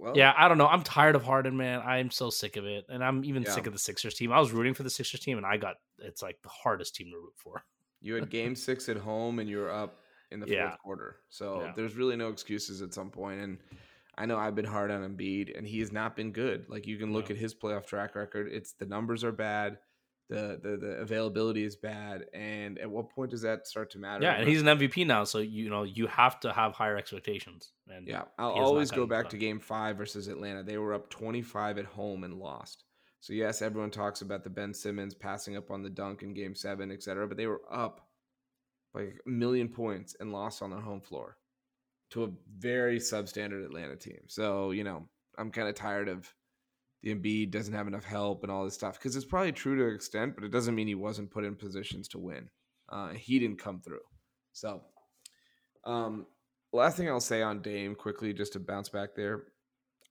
[0.00, 0.66] well, yeah, I don't know.
[0.66, 1.82] I'm tired of Harden, man.
[1.84, 3.50] I'm so sick of it, and I'm even yeah.
[3.50, 4.32] sick of the Sixers team.
[4.32, 7.10] I was rooting for the Sixers team, and I got it's like the hardest team
[7.10, 7.62] to root for.
[8.00, 9.98] You had Game Six at home, and you were up
[10.30, 11.72] in the fourth quarter, so yeah.
[11.76, 13.40] there's really no excuses at some point.
[13.40, 13.58] And
[14.16, 16.64] I know I've been hard on Embiid, and he has not been good.
[16.68, 19.76] Like you can look at his playoff track record; it's the numbers are bad.
[20.30, 22.24] The, the the availability is bad.
[22.32, 24.22] And at what point does that start to matter?
[24.22, 27.72] Yeah, and he's an MVP now, so you know you have to have higher expectations.
[27.88, 30.62] And yeah, I'll he has not always go back to Game Five versus Atlanta.
[30.62, 32.84] They were up twenty five at home and lost.
[33.18, 36.54] So yes, everyone talks about the Ben Simmons passing up on the dunk in Game
[36.54, 37.26] Seven, etc.
[37.26, 38.06] But they were up
[38.94, 41.36] like a million points and lost on their home floor
[42.10, 44.20] to a very substandard Atlanta team.
[44.28, 46.32] So you know, I'm kind of tired of
[47.02, 49.88] the Embiid doesn't have enough help and all this stuff because it's probably true to
[49.88, 52.48] an extent, but it doesn't mean he wasn't put in positions to win.
[52.88, 54.00] Uh, he didn't come through.
[54.52, 54.82] So,
[55.84, 56.26] um,
[56.72, 59.44] last thing I'll say on Dame quickly, just to bounce back there,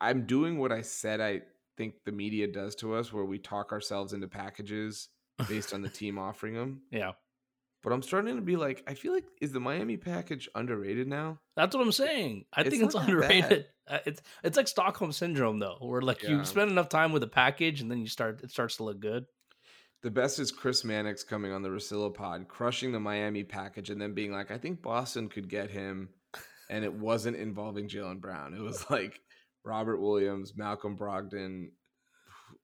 [0.02, 1.42] I'm doing what I said I
[1.78, 5.10] think the media does to us, where we talk ourselves into packages
[5.48, 6.82] based on the team offering them.
[6.92, 7.12] Yeah,
[7.82, 11.40] But I'm starting to be like, I feel like is the Miami package underrated now?
[11.56, 12.46] that's what I'm saying.
[12.54, 13.10] I It's think it's bad.
[13.10, 13.66] underrated.
[13.90, 16.30] Uh, It's it's like Stockholm syndrome though, where like Yeah.
[16.38, 19.00] you spend enough time with a package and then you start it starts to look
[19.00, 19.26] good.
[20.04, 24.00] The best is Chris Mannix coming on the Rosillo pod, crushing the Miami package, and
[24.00, 26.10] then being like, I think Boston could get him.
[26.70, 28.54] And it wasn't involving Jaylen Brown.
[28.54, 29.20] It was like
[29.66, 31.70] Robert Williams, Malcolm Brogdon,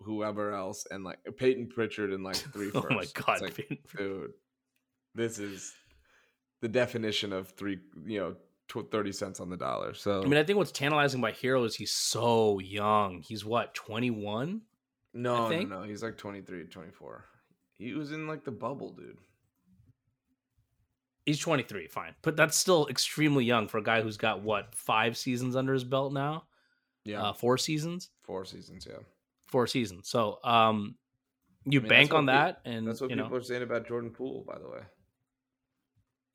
[0.02, 2.90] whoever else, and like Payton Pritchard and like three firsts.
[2.92, 3.56] my god, like,
[3.98, 4.32] dude,
[5.16, 5.74] this is
[6.62, 8.36] the definition of three, you know,
[8.92, 9.94] 30 cents on the dollar.
[9.94, 13.22] So, I mean, I think what's tantalizing about Herro is he's so young.
[13.22, 14.62] He's what, 21?
[15.14, 15.84] no, no, no.
[15.84, 17.26] He's like 23, 24.
[17.78, 19.18] He was in like the bubble, dude.
[21.26, 22.14] He's 23, fine.
[22.22, 25.84] But that's still extremely young for a guy who's got what, five seasons under his
[25.84, 26.44] belt now?
[27.04, 27.22] Yeah.
[27.22, 28.10] Uh, four seasons?
[28.24, 28.88] four seasons.
[28.90, 29.00] Yeah.
[29.48, 30.10] Four seasons.
[30.10, 30.96] So, um,
[31.66, 33.88] you I mean, bank on that, and That's what you people know, are saying about
[33.88, 34.82] Jordan Poole, by the way.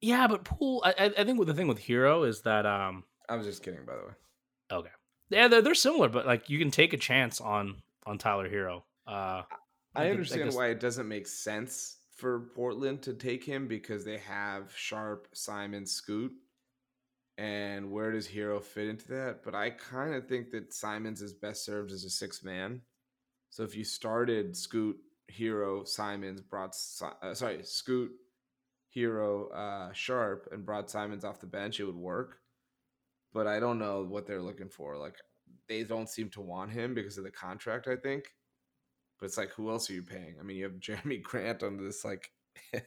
[0.00, 0.26] Yeah.
[0.28, 0.82] But Poole.
[0.84, 3.84] I, I I think the thing with Herro is that, um, I was just kidding,
[3.86, 4.12] by the way.
[4.72, 4.90] okay,
[5.30, 8.82] yeah, they're, they're similar, but like you can take a chance on on Tyler Herro.
[9.06, 9.42] Uh,
[9.94, 14.04] I, think- understand guess- why it doesn't make sense for Portland to take him because
[14.04, 16.32] they have Sharpe, Simon, Scoot.
[17.38, 19.42] And where does Herro fit into that?
[19.42, 22.82] But I kind of think that Simons is best served as a six man.
[23.48, 24.96] So if you started Scoot,
[25.32, 26.74] Herro, Simons, brought
[27.22, 28.10] uh, sorry Scoot,
[28.96, 32.38] Herro, uh, Sharpe, and brought Simons off the bench, it would work.
[33.32, 34.96] But I don't know what they're looking for.
[34.96, 35.16] Like
[35.68, 37.86] they don't seem to want him because of the contract.
[37.88, 38.24] I think.
[39.18, 40.36] But it's like, who else are you paying?
[40.40, 42.30] I mean, you have Jerami Grant on this like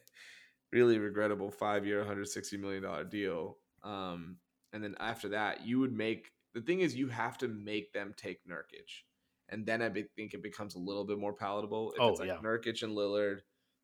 [0.71, 3.57] really regrettable five year, hundred sixty million dollar deal.
[3.83, 4.37] Um,
[4.71, 8.13] and then after that, you would make the thing is you have to make them
[8.17, 9.03] take Nurkic,
[9.49, 11.93] and then I be- think it becomes a little bit more palatable.
[11.93, 12.37] If Oh, it's like yeah.
[12.43, 13.39] Nurkic and Lillard,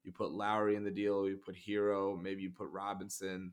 [0.09, 3.51] you put Lowry in the deal, you put Herro, maybe you put Robinson.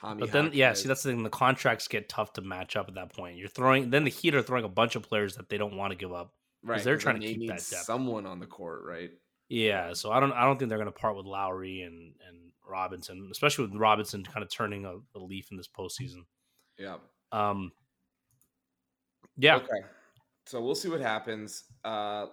[0.00, 1.24] Hami but then, yeah, see, that's the thing.
[1.24, 3.36] The contracts get tough to match up at that point.
[3.36, 5.90] You're throwing, then the Heat are throwing a bunch of players that they don't want
[5.90, 6.32] to give up.
[6.62, 6.82] right.
[6.84, 7.82] They're trying to they keep that depth.
[7.82, 9.10] someone on the court, right?
[9.48, 12.52] Yeah, so I don't, I don't think they're going to part with Lowry and and
[12.64, 16.26] Robinson, especially with Robinson kind of turning a, a leaf in this postseason.
[16.78, 16.98] Yeah.
[17.32, 17.72] Um,
[19.36, 19.80] yeah, Okay.
[20.46, 21.64] So we'll see what happens.
[21.84, 22.26] Uh,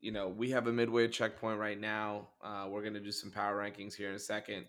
[0.00, 2.28] you know, we have a midway checkpoint right now.
[2.42, 4.64] Uh, we're going to do some power rankings here in a second.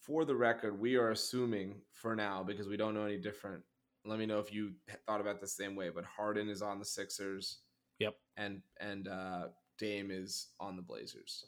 [0.00, 3.62] For the record, we are assuming for now because we don't know any different.
[4.04, 4.72] Let me know if you
[5.06, 5.88] thought about the same way.
[5.88, 7.60] But Harden is on the Sixers.
[8.00, 8.16] Yep.
[8.36, 9.44] And and uh,
[9.78, 11.46] Dame is on the Blazers.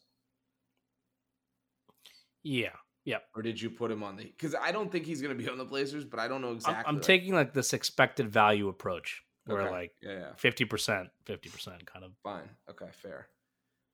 [2.42, 2.70] yeah,
[3.06, 3.22] Yep.
[3.36, 4.24] Or did you put him on the?
[4.24, 6.50] Because I don't think he's going to be on the Blazers, but I don't know
[6.50, 6.84] I'm, exactly.
[6.88, 9.70] I'm taking like this expected value approach, where Okay.
[9.70, 10.32] like yeah, yeah.
[10.36, 12.12] fifty percent, fifty percent, kind of.
[12.22, 12.50] Fine.
[12.70, 13.28] Okay, fair.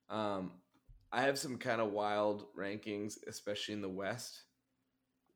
[0.09, 0.51] Um,
[1.11, 4.43] I have some kind of wild rankings, especially in the West,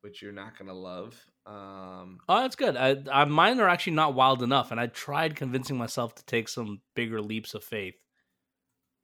[0.00, 1.14] which you're not gonna love.
[1.46, 2.76] Um, Oh, that's good.
[2.76, 6.48] I, I mine are actually not wild enough, and I tried convincing myself to take
[6.48, 7.94] some bigger leaps of faith.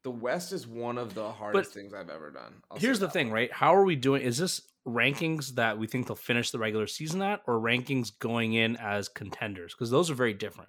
[0.02, 2.56] the West is one of the hardest things I've ever done.
[2.70, 3.34] I'll Here's the thing, much.
[3.34, 3.52] right?
[3.52, 4.20] How are we doing?
[4.22, 8.52] Is this rankings that we think they'll finish the regular season at, or rankings going
[8.52, 9.72] in as contenders?
[9.72, 10.68] Because those are very different.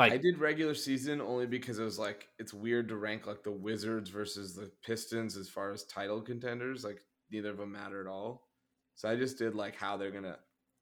[0.00, 3.42] Like, I did regular season only because it was like it's weird to rank like
[3.42, 6.84] the Wizards versus the Pistons as far as title contenders.
[6.84, 8.48] Like neither of them matter at all.
[8.94, 10.38] So I just did like how they're gonna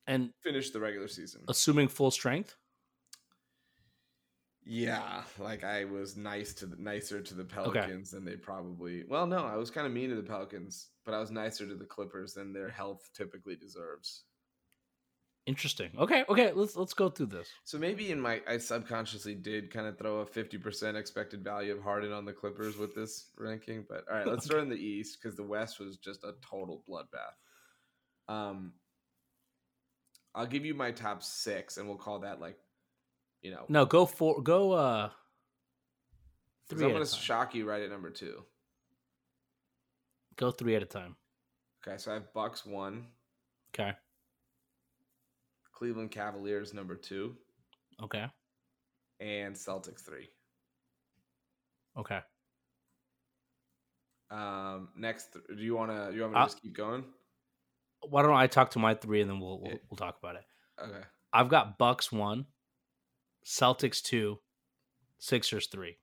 [0.07, 1.43] and finish the regular season.
[1.49, 2.57] assuming full strength.
[4.65, 9.05] Yeah, like I was nice to the nicer to the Pelicans than they probably.
[9.09, 11.75] Well, no, I was kind of mean to the Pelicans, but I was nicer to
[11.75, 14.25] the Clippers than their health typically deserves.
[15.49, 15.91] Interesting.
[15.99, 16.53] Okay, okay.
[16.53, 17.49] Let's let's go through this.
[17.65, 21.73] So maybe in my I subconsciously did kind of throw a fifty percent expected value
[21.73, 23.87] of Harden on the Clippers with this ranking.
[23.89, 26.85] But all right, let's start in the East because the West was just a total
[26.87, 27.33] bloodbath.
[28.33, 28.75] Um,
[30.35, 32.59] I'll give you my top six, and we'll call that like,
[33.41, 34.73] you know, No, go for go.
[34.73, 35.17] uh 'cause
[36.79, 38.45] three I'm gonna shock you right at number two.
[40.37, 41.17] Go three at a time.
[41.83, 43.07] Okay, so I have Bucks one,
[43.75, 43.97] Okay.
[45.79, 47.37] Cleveland Cavaliers number two,
[48.03, 48.27] Okay.
[49.21, 50.29] and Celtics three.
[51.97, 52.21] Okay.
[54.31, 56.15] Um, next, do you want to?
[56.15, 57.05] You want me to Uh, just keep going?
[58.09, 60.45] Why don't I talk to my three and then we'll we'll, we'll talk about it.
[60.81, 61.03] Okay.
[61.33, 62.47] I've got Bucks one,
[63.47, 64.41] Celtics two,
[65.19, 65.99] Sixers three.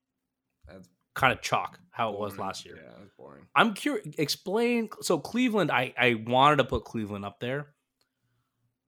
[0.68, 2.76] That's Kind of chalk how it was last year.
[2.76, 3.46] Yeah, that's boring.
[3.56, 4.06] I'm curious.
[4.18, 4.90] Explain.
[5.02, 7.75] So Cleveland, I I wanted to put Cleveland up there.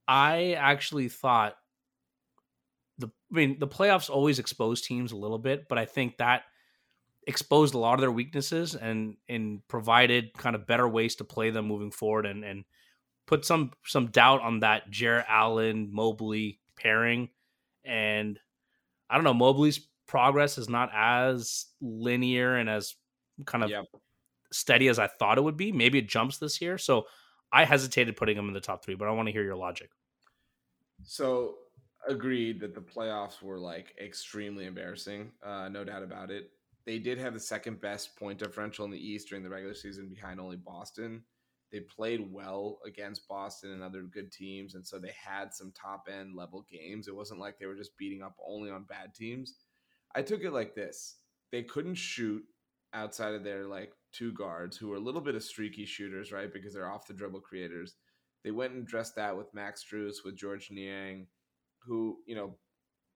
[0.07, 1.55] I actually thought
[2.97, 3.07] the.
[3.07, 6.43] I mean, the playoffs always expose teams a little bit, but I think that
[7.27, 11.49] exposed a lot of their weaknesses and and provided kind of better ways to play
[11.49, 12.63] them moving forward and and
[13.25, 17.29] put some some doubt on that Jarrett Allen Mobley pairing.
[17.83, 18.39] And
[19.09, 22.95] I don't know, Mobley's progress is not as linear and as
[23.45, 23.71] kind of
[24.51, 25.71] steady as I thought it would be.
[25.71, 26.77] Maybe it jumps this year.
[26.77, 27.05] So
[27.51, 29.89] I hesitated putting him in the top three, but I want to hear your logic.
[31.03, 31.55] So
[32.07, 35.31] agreed that the playoffs were like extremely embarrassing.
[35.43, 36.51] Uh, no doubt about it.
[36.85, 40.07] They did have the second best point differential in the East during the regular season,
[40.07, 41.23] behind only Boston.
[41.71, 46.07] They played well against Boston and other good teams, and so they had some top
[46.09, 47.09] end level games.
[47.09, 49.55] It wasn't like they were just beating up only on bad teams.
[50.15, 51.17] I took it like this:
[51.51, 52.43] they couldn't shoot
[52.93, 56.51] outside of their like two guards, who were a little bit of streaky shooters, right?
[56.51, 57.95] Because they're off the dribble creators.
[58.43, 61.27] They went and dressed that with Max Strus, with Georges Niang,
[61.79, 62.55] who you know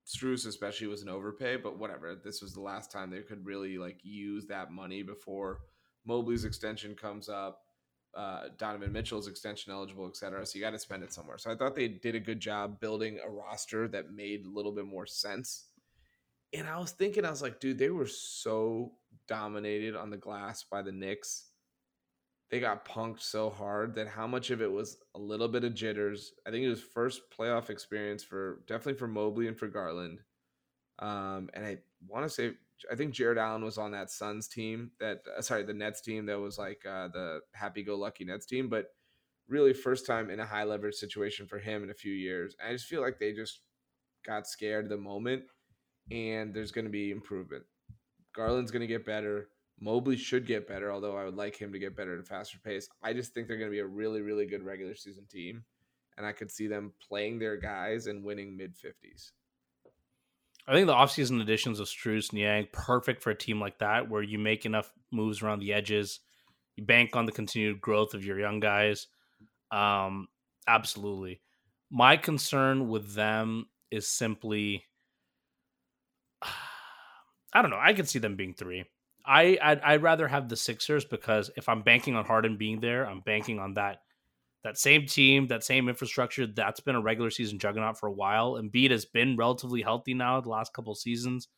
[0.06, 2.14] Struess especially was an overpay, but whatever.
[2.14, 5.60] This was the last time they could really like use that money before
[6.04, 7.60] Mobley's extension comes up,
[8.16, 10.44] uh, Donovan Mitchell's extension eligible, etc.
[10.44, 11.38] So you got to spend it somewhere.
[11.38, 14.72] So I thought they did a good job building a roster that made a little
[14.72, 15.68] bit more sense.
[16.54, 18.92] And I was thinking, I was like, dude, they were so
[19.26, 21.48] dominated on the glass by the Knicks.
[22.50, 25.74] They got punked so hard that how much of it was a little bit of
[25.74, 26.32] jitters.
[26.46, 30.18] I think it was first playoff experience for definitely for Mobley and for Garland.
[30.98, 32.52] Um, and I want to say
[32.90, 36.26] I think Jarrett Allen was on that Suns team that uh, sorry the Nets team
[36.26, 38.86] that was like uh, the happy go lucky Nets team, but
[39.48, 42.56] really first time in a high leverage situation for him in a few years.
[42.58, 43.60] And I just feel like they just
[44.26, 45.44] got scared the moment,
[46.10, 47.64] and there's going to be improvement.
[48.34, 49.48] Garland's going to get better.
[49.80, 52.58] Mobley should get better, although I would like him to get better at a faster
[52.64, 52.88] pace.
[53.02, 55.64] I just think they're going to be a really, really good regular season team,
[56.16, 59.32] and I could see them playing their guys and winning mid fifties.
[60.66, 64.08] I think the offseason additions of Strus, and Niang perfect for a team like that,
[64.08, 66.20] where you make enough moves around the edges,
[66.76, 69.08] you bank on the continued growth of your young guys.
[69.72, 70.28] Um,
[70.68, 71.40] absolutely.
[71.90, 74.84] My concern with them is simply,
[77.52, 77.80] I don't know.
[77.80, 78.84] I could see them being three.
[79.24, 83.06] I I'd, I'd rather have the Sixers because if I'm banking on Harden being there,
[83.06, 83.98] I'm banking on that
[84.64, 86.46] that same team, that same infrastructure.
[86.46, 88.54] That's been a regular season juggernaut for a while.
[88.54, 91.48] Embiid has been relatively healthy now the last couple seasons.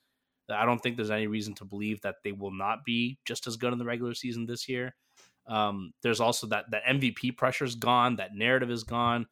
[0.50, 3.56] I don't think there's any reason to believe that they will not be just as
[3.56, 4.94] good in the regular season this year.
[5.46, 8.16] Um, there's also that that MVP pressure is gone.
[8.16, 9.26] That narrative is gone.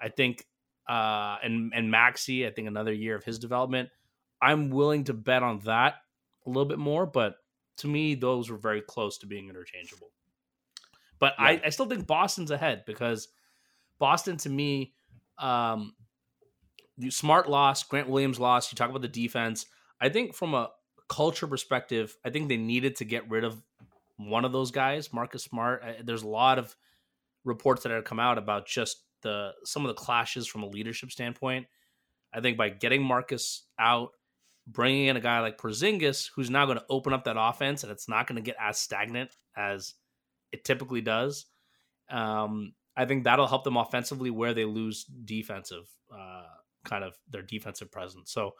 [0.00, 0.44] I think,
[0.88, 3.88] uh, and and Maxey, I think another year of his development.
[4.40, 5.94] I'm willing to bet on that
[6.48, 7.36] a little bit more, but
[7.78, 10.10] to me, those were very close to being interchangeable.
[11.18, 11.44] But Yeah.
[11.44, 13.28] I, I still think Boston's ahead because
[13.98, 14.94] Boston, to me,
[15.38, 15.94] um,
[16.96, 18.72] you smart loss, Grant Williams lost.
[18.72, 19.66] You talk about the defense.
[20.00, 20.70] I think from a
[21.08, 23.62] culture perspective, I think they needed to get rid of
[24.16, 25.82] one of those guys, Marcus Smart.
[25.84, 26.74] I- There's a lot of
[27.44, 31.10] reports that have come out about just the some of the clashes from a leadership
[31.10, 31.66] standpoint.
[32.32, 34.10] I think by getting Marcus out,
[34.70, 37.90] bringing in a guy like Porzingis, who's now going to open up that offense, and
[37.90, 39.94] it's not going to get as stagnant as
[40.52, 41.46] it typically does.
[42.10, 46.46] Um, I think that'll help them offensively where they lose defensive, uh,
[46.84, 48.32] kind of their defensive presence.
[48.32, 48.52] So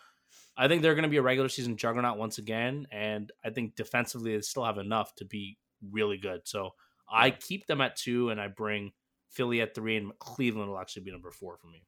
[0.57, 3.77] I think they're going to be a regular season juggernaut once again, and I think
[3.77, 5.59] defensively they still have enough to be
[5.91, 6.43] really good.
[6.45, 6.71] So
[7.11, 8.93] I keep them at two, and I bring
[9.31, 11.85] Philly at three, and Cleveland will actually be number four for me.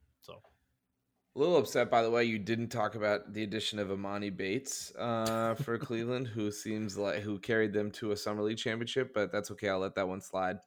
[1.41, 4.95] A little upset, by the way, you didn't talk about the addition of Emoni Bates
[4.99, 9.33] uh, for Cleveland, who seems like who carried them to a summer league championship, but
[9.33, 9.71] that's okay.
[9.71, 10.59] I'll let that one slide.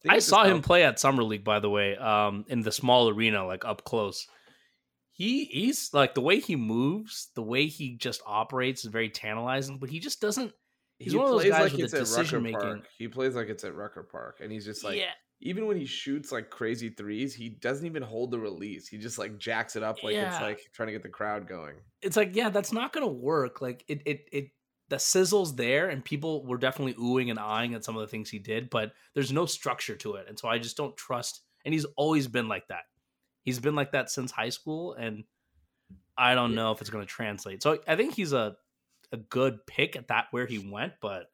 [0.00, 3.10] think I saw him play at Summer League, by the way, um, in the small
[3.10, 4.26] arena, like up close.
[5.10, 9.76] He he's like the way he moves, the way he just operates is very tantalizing,
[9.76, 10.54] but he just doesn't.
[10.98, 12.58] he's he one of those plays guys like with the it's at Rucker decision-making.
[12.58, 12.88] Park.
[12.96, 15.12] He plays like it's at Rucker Park, and he's just like yeah,
[15.42, 18.88] even when he shoots like crazy threes, he doesn't even hold the release.
[18.88, 21.74] He just like jacks it up like it's like trying to get the crowd going.
[22.00, 23.60] it's like yeah, that's not gonna work.
[23.60, 24.50] Like it it it
[24.88, 28.30] the sizzle's there, and people were definitely oohing and eyeing at some of the things
[28.30, 31.40] he did, but there's no structure to it, and so I just don't trust.
[31.64, 32.82] And he's always been like that.
[33.42, 35.24] He's been like that since high school, and
[36.16, 37.62] I don't know if it's going to translate.
[37.62, 38.56] So I think he's a
[39.12, 41.26] a good pick at that where he went, but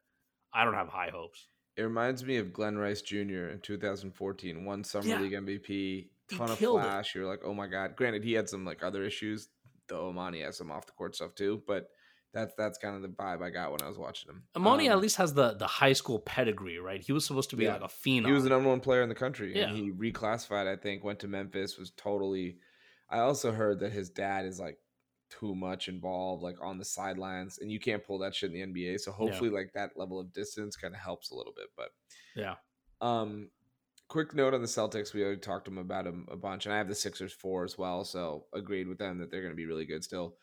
[0.53, 1.47] I don't have high hopes.
[1.77, 3.47] It reminds me of Glen Rice Jr.
[3.49, 5.21] in 2014, one summer Yeah.
[5.21, 6.83] league MVP, He ton of killed it.
[6.83, 7.15] flash.
[7.15, 7.95] You're like, oh my god.
[7.95, 9.49] Granted, he had some like other issues.
[9.87, 11.89] Though Emoni has some off the court stuff too, but
[12.31, 14.43] that's that's kind of the vibe I got when I was watching him.
[14.55, 17.01] Emoni Um, at least has the the high school pedigree, right?
[17.01, 17.73] He was supposed to be Yeah.
[17.73, 18.27] like a phenom.
[18.27, 19.69] He was the number one player in the country, Yeah.
[19.69, 20.67] and he reclassified.
[20.67, 21.77] I think went to Memphis.
[21.77, 22.59] Was totally.
[23.09, 24.77] I also heard that his dad is like
[25.29, 28.81] too much involved, like on the sidelines, and you can't pull that shit in the
[28.81, 28.99] NBA.
[28.99, 31.67] So hopefully, like that level of distance kind of helps a little bit.
[31.77, 31.89] But
[32.35, 32.55] yeah.
[33.01, 33.49] um,
[34.07, 35.13] quick note on the Celtics.
[35.13, 37.63] We already talked to them about them a bunch, and I have the Sixers four
[37.63, 38.03] as well.
[38.03, 40.35] So agreed with them that they're going to be really good still.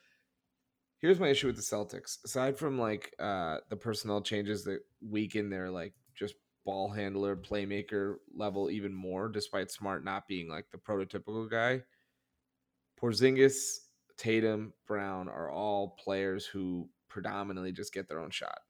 [0.99, 2.19] Here's my issue with the Celtics.
[2.25, 6.35] Aside from like uh, the personnel changes that weaken their like just
[6.65, 11.83] ball handler, playmaker level even more, despite Smart not being like the prototypical guy.
[13.01, 13.86] Porzingis,
[14.17, 18.61] Tatum, Brown are all players who predominantly just get their own shot.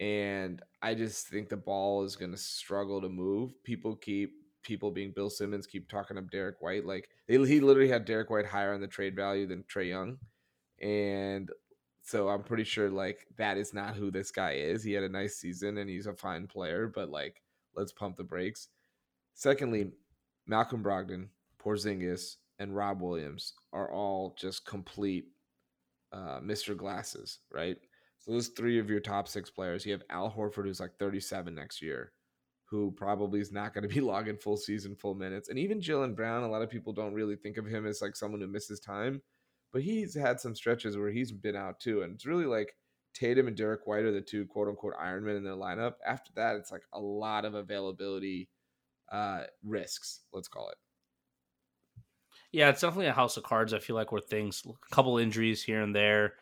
[0.00, 3.52] And I just think the ball is going to struggle to move.
[3.64, 7.88] People keep people being Bill Simmons keep talking up Derrick White like they, he literally
[7.88, 10.18] had Derrick White higher on the trade value than Trae Young.
[10.80, 11.50] And
[12.02, 14.82] so I'm pretty sure like that is not who this guy is.
[14.82, 17.42] He had a nice season and he's a fine player, but like
[17.74, 18.68] let's pump the brakes.
[19.34, 19.92] Secondly,
[20.46, 21.28] Malcolm Brogdon,
[21.62, 25.26] Porzingis, and Rob Williams are all just complete
[26.12, 26.76] uh, Mr.
[26.76, 27.76] Glasses, right?
[28.18, 29.86] So those three of your top six players.
[29.86, 32.12] You have Al Horford, who's like 37 next year,
[32.64, 35.48] who probably is not going to be logging full season, full minutes.
[35.48, 38.16] And even Jaylen Brown, a lot of people don't really think of him as like
[38.16, 39.22] someone who misses time,
[39.72, 42.02] but he's had some stretches where he's been out too.
[42.02, 42.74] And it's really like
[43.14, 45.94] Tatum and Derrick White are the two quote unquote Ironmen in their lineup.
[46.06, 48.48] After that, it's like a lot of availability
[49.10, 50.76] uh risks, let's call it.
[52.52, 53.74] Yeah, it's definitely a house of cards.
[53.74, 56.34] I feel like where things, a couple injuries here and there,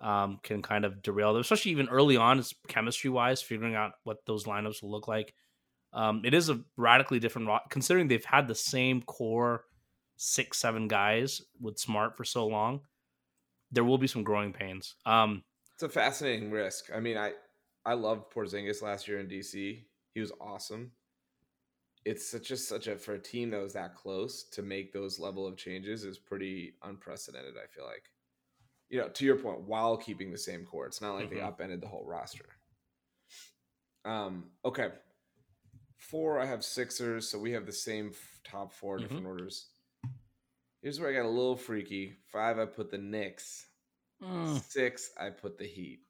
[0.00, 3.92] um, can kind of derail them, especially even early on, it's chemistry wise, figuring out
[4.02, 5.34] what those lineups will look like.
[5.92, 9.64] Um, it is a radically different, considering they've had the same core
[10.16, 12.80] six, seven guys with Smart for so long.
[13.70, 14.96] There will be some growing pains.
[15.06, 15.44] Um,
[15.74, 16.90] It's a fascinating risk.
[16.94, 17.32] I mean, I
[17.84, 19.84] I loved Porzingis last year in DC.
[20.14, 20.92] He was awesome.
[22.04, 25.18] It's such just such a for a team that was that close to make those
[25.20, 27.54] level of changes is pretty unprecedented.
[27.56, 28.10] I feel like,
[28.90, 31.46] you know, to your point, while keeping the same core, it's not like they Mhm.
[31.46, 32.46] upended the whole roster.
[34.04, 34.50] Um.
[34.64, 34.92] Okay.
[35.96, 36.40] Four.
[36.40, 39.02] I have Sixers, so we have the same f- top 4 Mhm.
[39.02, 39.68] different orders.
[40.80, 42.16] Here's where I got a little freaky.
[42.26, 42.58] Five.
[42.58, 43.68] I put the Knicks.
[44.20, 45.10] mm, Six.
[45.16, 46.04] I put the Heat.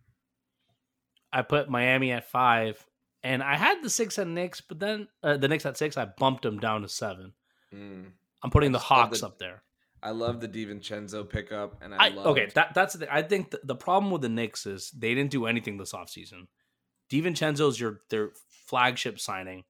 [1.33, 2.87] I put Miami at five,
[3.23, 6.07] and I had the six at Knicks, but then uh, the Knicks at six, I
[6.07, 7.33] bumped them down to seven.
[7.75, 8.07] Mm.
[8.43, 9.63] I'm putting the Hawks the- up there.
[10.05, 13.09] I love the DiVincenzo pickup, and I, I, love okay, that that's the thing.
[13.09, 16.49] I think the, the problem with the Knicks is they didn't do anything this offseason.
[17.09, 18.31] DiVincenzo's your their
[18.67, 19.63] flagship signing.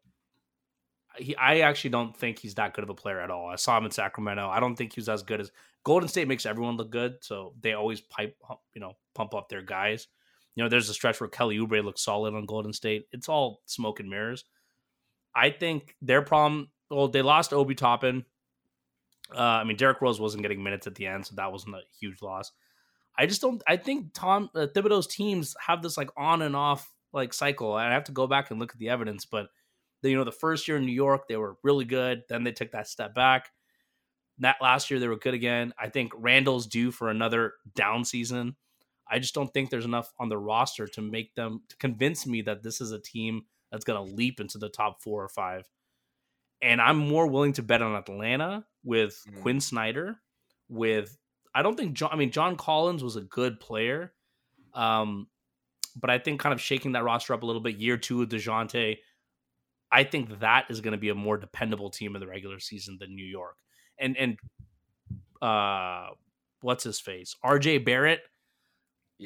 [1.19, 3.51] He, I actually don't think he's that good of a player at all.
[3.51, 4.49] I saw him in Sacramento.
[4.49, 5.53] I don't think he was as good as
[5.85, 8.35] Golden State makes everyone look good, so they always pipe,
[8.73, 10.07] you know, pump up their guys.
[10.55, 13.07] You know, there's a stretch where Kelly Oubre looks solid on Golden State.
[13.13, 14.45] It's all smoke and mirrors.
[15.35, 16.69] I think their problem.
[16.91, 18.25] Well, they lost Obi Toppin.
[19.35, 21.81] Uh, I mean, Derrick Rose wasn't getting minutes at the end, so that wasn't a
[21.99, 22.53] huge loss.
[23.19, 23.63] I just don't.
[23.67, 27.73] I think Tom uh, Thibodeau's teams have this like on and off like cycle.
[27.73, 29.49] I have to go back and look at the evidence, but
[30.03, 32.23] the, you know, the first year in New York they were really good.
[32.29, 33.51] Then they took that step back.
[34.39, 35.73] That last year they were good again.
[35.79, 38.57] I think Randle's due for another down season.
[39.13, 42.43] I just don't think there's enough on the roster to make them to convince me
[42.43, 45.69] that this is a team that's going to leap into the top four or five.
[46.63, 49.43] And I'm more willing to bet on Atlanta with Mm.
[49.43, 50.17] Quin Snyder.
[50.69, 51.19] With
[51.55, 52.09] I don't think John.
[52.11, 54.15] I mean, John Collins was a good player,
[54.73, 55.27] um,
[55.95, 57.77] but I think kind of shaking that roster up a little bit.
[57.77, 58.99] Year two with Dejounte,
[59.91, 62.97] I think that is going to be a more dependable team in the regular season
[62.99, 63.57] than New York.
[63.99, 64.39] And and
[65.43, 66.09] uh,
[66.63, 67.37] what's his face?
[67.43, 67.79] R.J.
[67.79, 68.21] Barrett.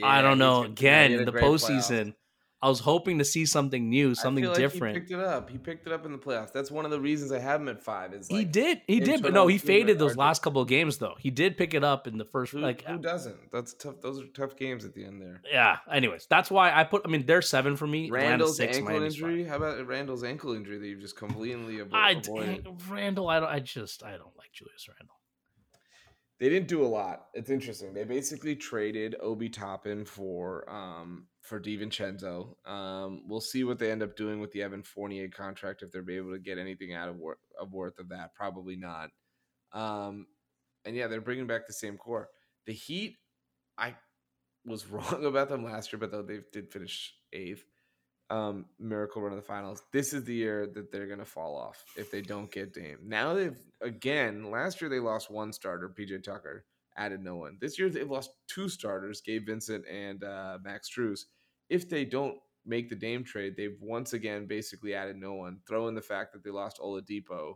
[0.04, 0.62] I don't know.
[0.62, 1.48] yeah, Again, the great playoff.
[1.60, 2.14] postseason,
[2.62, 4.94] I was hoping to see something new, something like different.
[4.96, 5.50] He picked it up.
[5.50, 6.52] He picked it up in the playoffs.
[6.52, 8.14] That's one of the reasons I have him at five.
[8.14, 11.14] Is he did, he did, but no, he faded those last couple of games though.
[11.18, 13.52] He did pick it up in the first, Who, like, who doesn't?
[13.52, 14.00] That's tough.
[14.00, 15.42] Those are tough games at the end there.
[15.52, 15.76] yeah.
[15.92, 17.02] Anyways, that's why I put.
[17.04, 18.10] I mean, they're seven for me.
[18.10, 19.30] Randle's six, ankle Miami's five.
[19.30, 19.44] injury.
[19.44, 22.66] How about Randle's ankle injury that you've just completely avo- I avoided?
[22.88, 23.50] Randle, I don't.
[23.50, 25.15] I just, I don't like Julius Randle.
[26.38, 27.28] They didn't do a lot.
[27.32, 27.94] It's interesting.
[27.94, 32.56] They basically traded Obi Toppin for um for DiVincenzo.
[32.68, 36.08] Um, we'll see what they end up doing with the Evan Fournier contract if they're
[36.10, 38.34] able to get anything out of, wor- of worth of that.
[38.34, 39.10] Probably not.
[39.72, 40.26] Um,
[40.84, 42.28] and yeah, they're bringing back the same core.
[42.66, 43.16] The Heat,
[43.78, 43.94] I
[44.64, 47.64] was wrong about them last year, but though they did finish eighth.
[48.28, 49.82] Um, miracle run of the finals.
[49.92, 52.98] This is the year that they're gonna fall off if they don't get Dame.
[53.04, 54.50] Now they've again.
[54.50, 56.64] Last year they lost one starter, PJ Tucker,
[56.96, 57.56] added no one.
[57.60, 61.26] This year they've lost two starters, Gabe Vincent and uh, Max Strus.
[61.68, 65.60] If they don't make the Dame trade, they've once again basically added no one.
[65.66, 67.54] Throw in the fact that they lost Oladipo.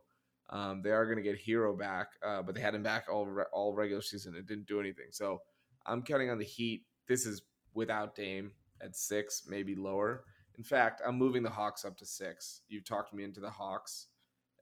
[0.50, 3.26] Um, they are going to get Herro back, uh, but they had him back all
[3.26, 4.34] re- all regular season.
[4.34, 5.06] It didn't do anything.
[5.10, 5.40] So
[5.86, 6.84] I'm counting on the Heat.
[7.06, 7.42] This is
[7.74, 10.24] without Dame at six, maybe lower.
[10.58, 12.62] In fact, I'm moving the Hawks up to six.
[12.68, 14.08] You talked me into the Hawks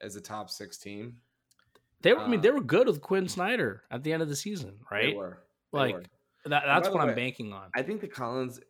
[0.01, 1.17] as a top six team.
[2.03, 4.29] They were, I mean, Uh, they were good with Quin Snyder at the end of
[4.29, 5.17] the season, They right?
[5.17, 5.43] were.
[5.73, 6.03] They Like were.
[6.47, 7.71] that, that's what I'm banking on.
[7.75, 8.61] I think the Collins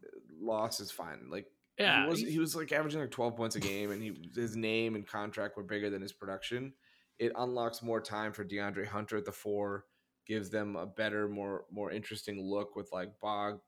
[0.41, 1.29] loss is fine.
[1.29, 1.47] Like
[1.79, 4.57] Yeah, he was he was like averaging like 12 points a game and he his
[4.57, 6.73] name and contract were bigger than his production.
[7.19, 9.85] It unlocks more time for DeAndre Hunter at the 4,
[10.25, 13.61] gives them a better more more interesting look with like Bog,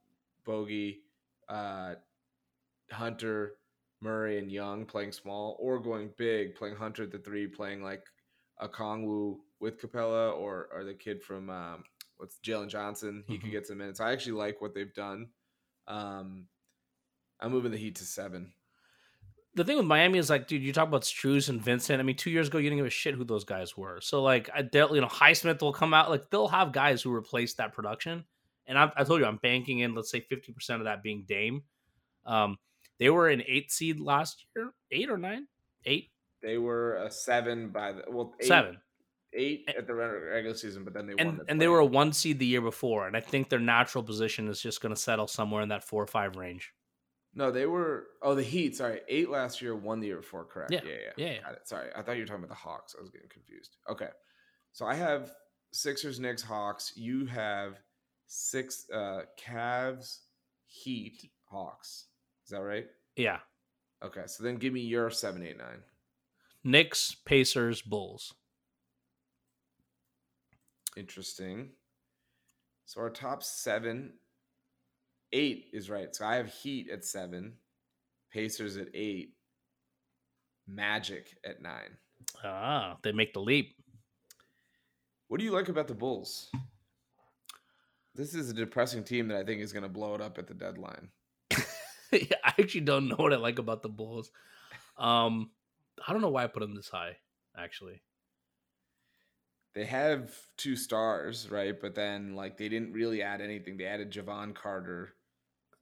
[0.44, 1.02] Bogey,
[1.48, 1.96] uh
[2.92, 3.54] Hunter,
[4.00, 8.04] Murray and Young playing small or going big, playing Hunter at the 3, playing like
[8.58, 11.84] a Kongwu with Capela or or the kid from um
[12.16, 13.24] what's Jalen Johnson.
[13.26, 13.40] He Mhm.
[13.42, 14.00] could get some minutes.
[14.00, 15.28] I actually like what they've done.
[15.88, 16.46] Um,
[17.40, 18.52] I'm moving the Heat to seven.
[19.54, 21.98] the thing with Miami is like, dude, you talk about Strus and Vincent.
[21.98, 24.00] I mean, two years ago, you didn't give a shit who those guys were.
[24.00, 26.08] So like, I doubt, you know, Highsmith will come out.
[26.08, 28.24] Like, they'll have guys who replace that production.
[28.66, 31.24] And I, I told you, I'm banking in, let's say, fifty percent of that being
[31.26, 31.64] Dame.
[32.24, 32.58] Um,
[33.00, 35.48] they were an eight seed last year, eight or nine,
[35.84, 36.10] eight,
[36.42, 38.78] They were a seven by the well eight, seven,
[39.32, 41.26] eight at the regular season, but then they won.
[41.26, 43.06] and the and they were a one seed the year before.
[43.08, 46.02] And I think their natural position is just going to settle somewhere in that four
[46.02, 46.72] or five range.
[47.34, 48.76] no, they were oh the Heat.
[48.76, 50.44] Sorry, eight last year, one the year before.
[50.44, 50.70] Correct.
[50.72, 51.26] Yeah, yeah, yeah.
[51.26, 51.54] yeah, yeah.
[51.64, 52.94] Sorry, I thought you were talking about the Hawks.
[52.96, 53.76] I was getting confused.
[53.88, 54.08] Okay,
[54.72, 55.30] so I have
[55.72, 56.92] Sixers, Knicks, Hawks.
[56.96, 57.80] You have
[58.26, 60.18] six uh Cavs,
[60.66, 62.06] Heat, Hawks.
[62.50, 62.86] Is that right?
[63.14, 63.38] Yeah,
[64.02, 65.82] Okay, so then give me your seven, eight, nine.
[66.64, 68.34] Knicks, Pacers, Bulls.
[70.96, 71.68] Interesting.
[72.86, 74.14] So our top seven,
[75.32, 76.12] eight is right.
[76.12, 77.52] So I have Heat at seven,
[78.32, 79.34] Pacers at eight,
[80.66, 81.98] Magic at nine.
[82.42, 83.76] Ah, they make the leap.
[85.28, 86.50] What do you like about the Bulls?
[88.16, 90.48] This is a depressing team that I think is going to blow it up at
[90.48, 91.10] the deadline.
[92.12, 94.30] Yeah, I actually don't know what I like about the Bulls.
[94.98, 95.50] Um,
[96.06, 97.16] I don't know why I put them this high.
[97.56, 98.00] Actually,
[99.74, 101.74] They have two stars, right?
[101.80, 103.76] But then, like, they didn't really add anything.
[103.76, 105.14] They added Jevon Carter,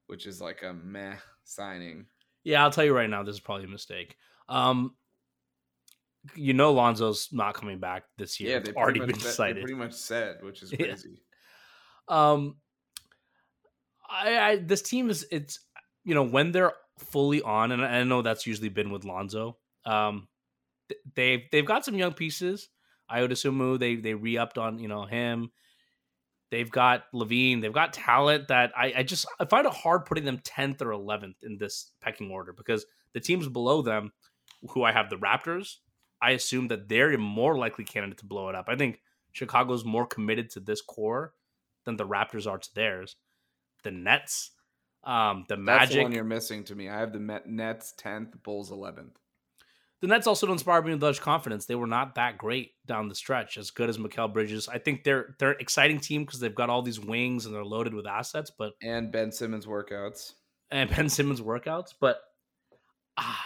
[0.06, 2.06] which is like a meh signing.
[2.44, 4.16] yeah, I'll tell you right now, this is probably a mistake.
[4.48, 4.94] Um,
[6.34, 8.50] you know, Lonzo's not coming back this year.
[8.52, 9.56] Yeah, it's they already been much said- decided.
[9.58, 10.86] They pretty much said, which is Yeah.
[10.86, 11.22] crazy.
[12.08, 12.56] Um,
[14.10, 15.60] I, I this team is it's
[16.08, 19.58] you know when they're fully on, and I know that's usually been with Lonzo.
[19.84, 20.26] Um,
[21.14, 22.70] they've they've got some young pieces.
[23.08, 25.50] I would assume they they re upped on you know him.
[26.50, 27.60] They've got LaVine.
[27.60, 30.92] They've got talent that I, I just I find it hard putting them tenth or
[30.92, 34.12] eleventh in this pecking order because the teams below them,
[34.70, 35.76] who I have the Raptors,
[36.22, 38.64] I assume that they're a more likely candidate to blow it up.
[38.68, 39.00] I think
[39.32, 41.34] Chicago's more committed to this core
[41.84, 43.16] than the Raptors are to theirs.
[43.84, 44.52] The Nets,
[45.08, 45.62] um, the That's the
[45.96, 46.88] Magic, one you're missing to me.
[46.88, 49.18] I have the Met, Nets tenth, Bulls eleventh.
[50.00, 51.66] the Nets also don't inspire me with much confidence.
[51.66, 54.68] They were not that great down the stretch, as good as Mikal Bridges.
[54.68, 57.64] I think they're they're an exciting team because they've got all these wings and they're
[57.64, 60.34] loaded with assets, but And Ben Simmons workouts.
[60.70, 61.94] and Ben Simmons workouts.
[62.00, 62.20] But
[63.16, 63.44] ah,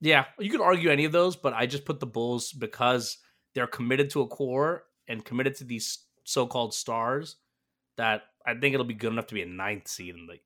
[0.00, 3.18] yeah, you could argue any of those, but I just put the Bulls because
[3.54, 7.36] they're committed to a core and committed to these so-called stars
[7.98, 10.38] that I think it'll be good enough to be a ninth seed in the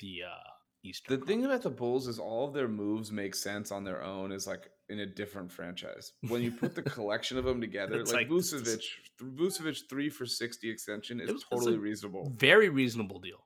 [0.00, 0.50] the uh,
[0.84, 1.18] Eastern.
[1.20, 4.32] The thing about the Bulls is all of their moves make sense on their own
[4.32, 6.12] is like in a different franchise.
[6.28, 8.82] When you put the collection of them together, like, like- Vucevic,
[9.20, 12.32] Vucevic three for sixty extension is was- totally reasonable.
[12.36, 13.38] Very reasonable deal.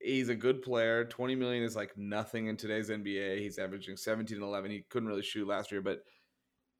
[0.00, 1.04] He's a good player.
[1.04, 3.40] Twenty million is like nothing in today's NBA.
[3.40, 4.70] He's averaging seventeen and eleven.
[4.70, 6.00] He couldn't really shoot last year, but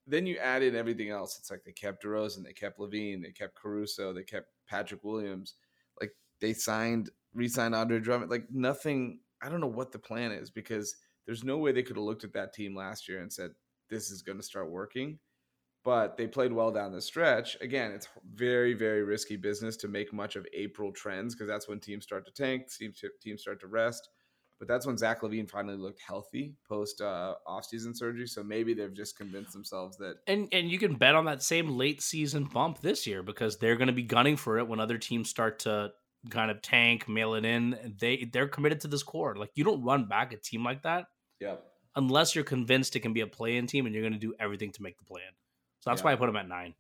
[0.07, 1.37] then you add in everything else.
[1.39, 5.55] It's like they kept DeRozan, they kept LaVine, they kept Caruso, they kept Patrick Williams.
[6.01, 8.31] Like they signed, re-signed Andre Drummond.
[8.31, 9.21] Like nothing.
[9.43, 12.25] I don't know what the plan is because there's no way they could have looked
[12.25, 13.51] at that team last year and said
[13.91, 15.19] this is going to start working.
[15.85, 17.57] But they played well down the stretch.
[17.61, 21.79] Again, it's very, very risky business to make much of April trends because that's when
[21.79, 24.09] teams start to tank, teams teams start to rest.
[24.59, 28.27] But that's when Zach LaVine finally looked healthy post uh, offseason surgery.
[28.27, 30.17] So maybe they've just convinced themselves that.
[30.27, 33.77] And and you can bet on that same late season bump this year because they're
[33.77, 35.93] going to be gunning for it when other teams start to
[36.31, 37.97] kind of tank, mail it in.
[38.01, 39.37] They they're committed to this core.
[39.37, 41.07] Like you don't run back a team like that.
[41.41, 41.57] Yeah.
[41.95, 44.71] Unless you're convinced it can be a play-in team and you're going to do everything
[44.73, 45.23] to make the plan.
[45.81, 46.07] So that's Yeah.
[46.07, 46.75] why I put them at nine.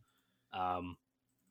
[0.52, 0.96] Um,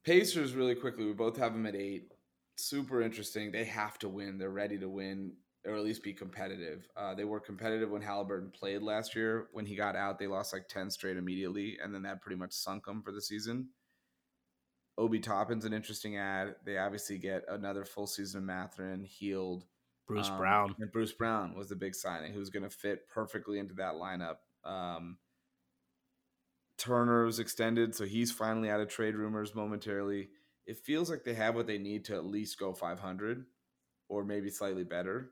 [0.03, 2.11] Pacers, really quickly, we both have them at eight.
[2.57, 3.51] Super interesting.
[3.51, 4.37] They have to win.
[4.37, 5.35] They're ready to win,
[5.65, 6.87] or at least be competitive.
[6.95, 9.47] Uh, they were competitive when Halliburton played last year.
[9.51, 12.53] When he got out, they lost like 10 straight immediately, and then that pretty much
[12.53, 13.69] sunk them for the season.
[14.97, 16.55] Obi Toppin's an interesting ad.
[16.65, 19.65] They obviously get another full season of Mathurin, healed.
[20.07, 20.75] Bruce Um, Brown.
[20.79, 24.37] And Bruce Brown was the big signing who's going to fit perfectly into that lineup.
[24.63, 25.17] Um,
[26.77, 30.29] Turner was extended, so he's finally out of trade rumors momentarily.
[30.65, 33.45] It feels like they have what they need to at least go 500
[34.09, 35.31] or maybe slightly better.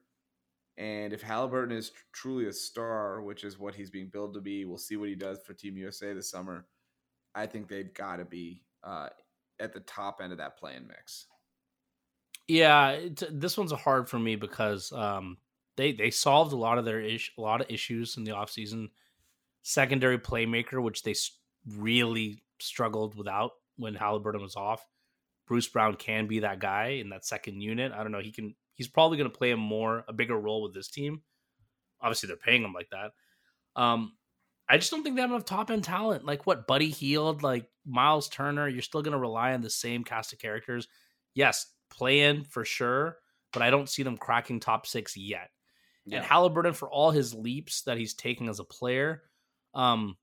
[0.77, 4.41] And if Halliburton is tr- truly a star, which is what he's being billed to
[4.41, 6.65] be, we'll see what he does for Team USA this summer.
[7.35, 9.09] I think they've got to be uh,
[9.63, 11.27] at the top end of that playing mix.
[12.47, 12.99] Yeah,
[13.31, 15.37] this one's hard for me because um,
[15.77, 18.89] they they solved a lot of their ish, a lot of issues in the offseason.
[19.61, 21.15] Secondary playmaker, which they
[21.77, 24.85] really struggled without when Halliburton was off.
[25.47, 27.93] Bruce Brown can be that guy in that second unit.
[27.93, 28.19] I don't know.
[28.19, 28.55] He can.
[28.75, 31.21] He's probably going to play a more a bigger role with this team.
[32.01, 33.11] Obviously, they're paying him like that.
[33.81, 34.13] Um,
[34.69, 36.25] I just don't think they have enough top end talent.
[36.25, 38.67] Like what Buddy Hield, like Miles Turner.
[38.67, 40.87] You're still going to rely on the same cast of characters.
[41.33, 43.17] Yes, play in for sure,
[43.51, 45.49] but I don't see them cracking top six yet.
[46.17, 49.23] And Halliburton, for all his leaps that he's taking as a player,
[49.73, 50.17] um,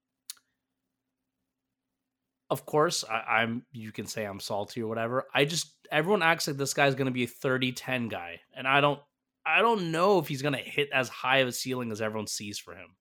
[2.50, 3.64] of course, I, I'm.
[3.72, 5.26] You can say I'm salty or whatever.
[5.34, 8.80] I just everyone acts like this guy's going to be a 30-10 guy, and I
[8.80, 9.00] don't.
[9.46, 12.26] I don't know if he's going to hit as high of a ceiling as everyone
[12.26, 12.96] sees for him.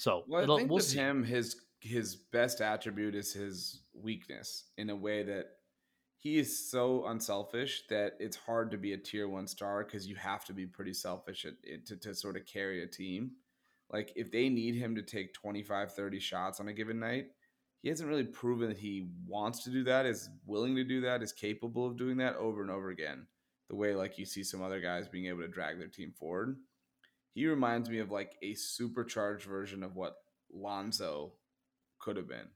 [0.00, 0.98] So Well, I think we'll with see.
[0.98, 5.46] him, his his best attribute is his weakness in a way that
[6.18, 10.14] he is so unselfish that it's hard to be a tier one star because you
[10.16, 13.32] have to be pretty selfish at, it- to, to sort of carry a team.
[13.90, 17.28] Like if they need him to take 25, 30 shots on a given night,
[17.82, 21.22] he hasn't really proven that he wants to do that, is willing to do that,
[21.22, 23.26] is capable of doing that over and over again.
[23.70, 26.58] The way like you see some other guys being able to drag their team forward.
[27.32, 30.16] He reminds me of like a supercharged version of what
[30.52, 31.32] Lonzo
[32.00, 32.48] could have been,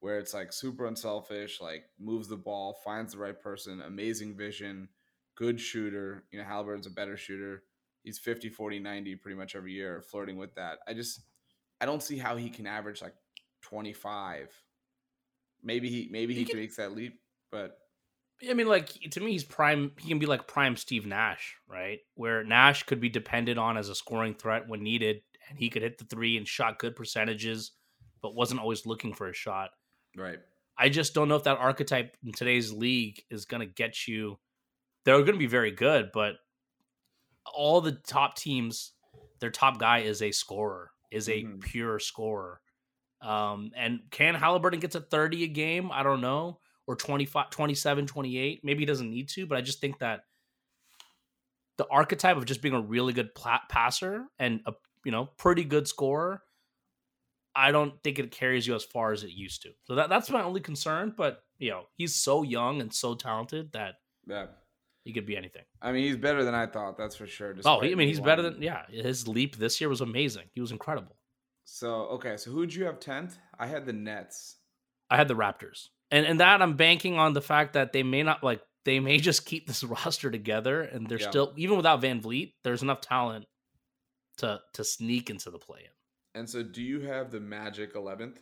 [0.00, 4.88] where it's like super unselfish, like moves the ball, finds the right person, amazing vision,
[5.34, 6.24] good shooter.
[6.30, 7.62] You know, Halliburton's a better shooter.
[8.02, 10.78] He's 50, 40, 90 pretty much every year, flirting with that.
[10.88, 11.20] I just,
[11.80, 13.14] I don't see how he can average like
[13.62, 14.48] 25.
[15.62, 17.78] Maybe he, maybe he, He can- makes that leap, but
[18.48, 19.92] I mean, like to me, he's prime.
[19.98, 22.00] He can be like prime Steve Nash, right?
[22.14, 25.82] Where Nash could be depended on as a scoring threat when needed, and he could
[25.82, 27.72] hit the three and shot good percentages,
[28.20, 29.70] but wasn't always looking for a shot.
[30.16, 30.38] right.
[30.78, 34.38] I just don't know if that archetype in today's league is going to get you.
[35.04, 36.36] They're going to be very good, but
[37.54, 38.92] all the top teams,
[39.40, 41.60] their top guy is a scorer, is a Mhm.
[41.60, 42.60] pure scorer.
[43.20, 45.92] Um, and can Halliburton get to 30 a game?
[45.92, 46.60] I don't know.
[46.86, 48.60] Or 25, 27, 28.
[48.64, 50.20] Maybe he doesn't need to, but I just think that
[51.78, 53.30] the archetype of just being a really good
[53.68, 54.72] passer and a
[55.04, 56.42] you know pretty good scorer,
[57.54, 59.70] I don't think it carries you as far as it used to.
[59.84, 61.14] So that, that's my only concern.
[61.16, 63.94] But you know, he's so young and so talented that
[64.26, 64.46] Yeah.
[65.04, 65.62] he could be anything.
[65.80, 66.98] I mean, he's better than I thought.
[66.98, 67.54] That's for sure.
[67.64, 68.82] Oh, he, I mean, he's better than yeah.
[68.90, 70.44] His leap this year was amazing.
[70.54, 71.16] He was incredible.
[71.64, 73.38] So okay, so who'd you have tenth?
[73.58, 74.56] I had the Nets.
[75.10, 78.22] I had the Raptors, and and that I'm banking on the fact that they may
[78.22, 81.30] not like they may just keep this roster together, and they're Yeah.
[81.30, 83.46] still even without VanVleet, there's enough talent
[84.38, 86.40] to to sneak into the play in.
[86.40, 88.38] And so, do you have the Magic eleventh?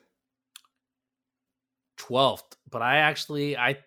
[1.98, 3.78] 12th, but I actually I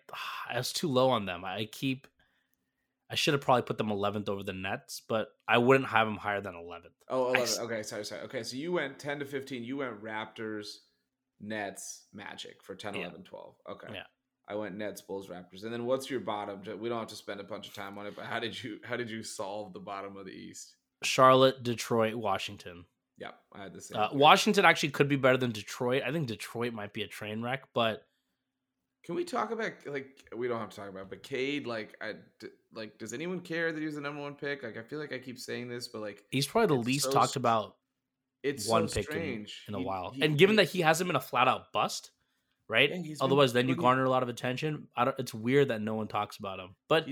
[0.48, 1.44] I was too low on them.
[1.44, 2.06] I keep
[3.10, 6.16] I should have probably put them 11th over the Nets, but I wouldn't have them
[6.16, 6.94] higher than 11th.
[7.08, 8.22] Oh, I Okay, sorry, sorry.
[8.22, 9.62] Okay, so you went 10 to 15.
[9.62, 10.78] You went Raptors,
[11.40, 13.00] Nets, Magic for 10, Yeah.
[13.02, 13.54] 11, 12.
[13.70, 13.88] Okay.
[13.92, 14.02] Yeah.
[14.46, 15.64] I went Nets, Bulls, Raptors.
[15.64, 16.60] And then what's your bottom?
[16.78, 18.78] We don't have to spend a bunch of time on it, but how did you
[18.84, 20.76] how did you solve the bottom of the East?
[21.02, 22.84] Charlotte, Detroit, Washington.
[23.18, 23.96] Yep, I had the same.
[23.98, 24.08] Uh.
[24.12, 26.02] Washington actually could be better than Detroit.
[26.04, 28.06] I think Detroit might be a train wreck, but
[29.04, 32.14] Can we talk about like we don't have to talk about, but Cade like I
[32.38, 34.62] d- like does anyone care that he was the number one pick?
[34.62, 37.12] Like I feel like I keep saying this, but like he's probably the least so
[37.12, 37.76] talked about
[38.44, 40.10] it's one so pick in, strange in a He- while.
[40.12, 42.12] he- and given that he hasn't been a flat out bust,
[42.68, 42.92] right?
[43.20, 44.86] Otherwise, then you garner a lot of attention.
[44.96, 46.76] I don't, it's weird that no one talks about him.
[46.88, 47.08] But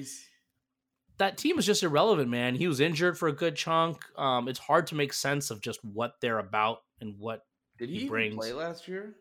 [1.19, 2.55] that team is just irrelevant, man.
[2.55, 3.99] He was injured for a good chunk.
[4.19, 7.45] Um, it's hard to make sense of just what they're about and what
[7.79, 9.17] Did he, He brings- play last year?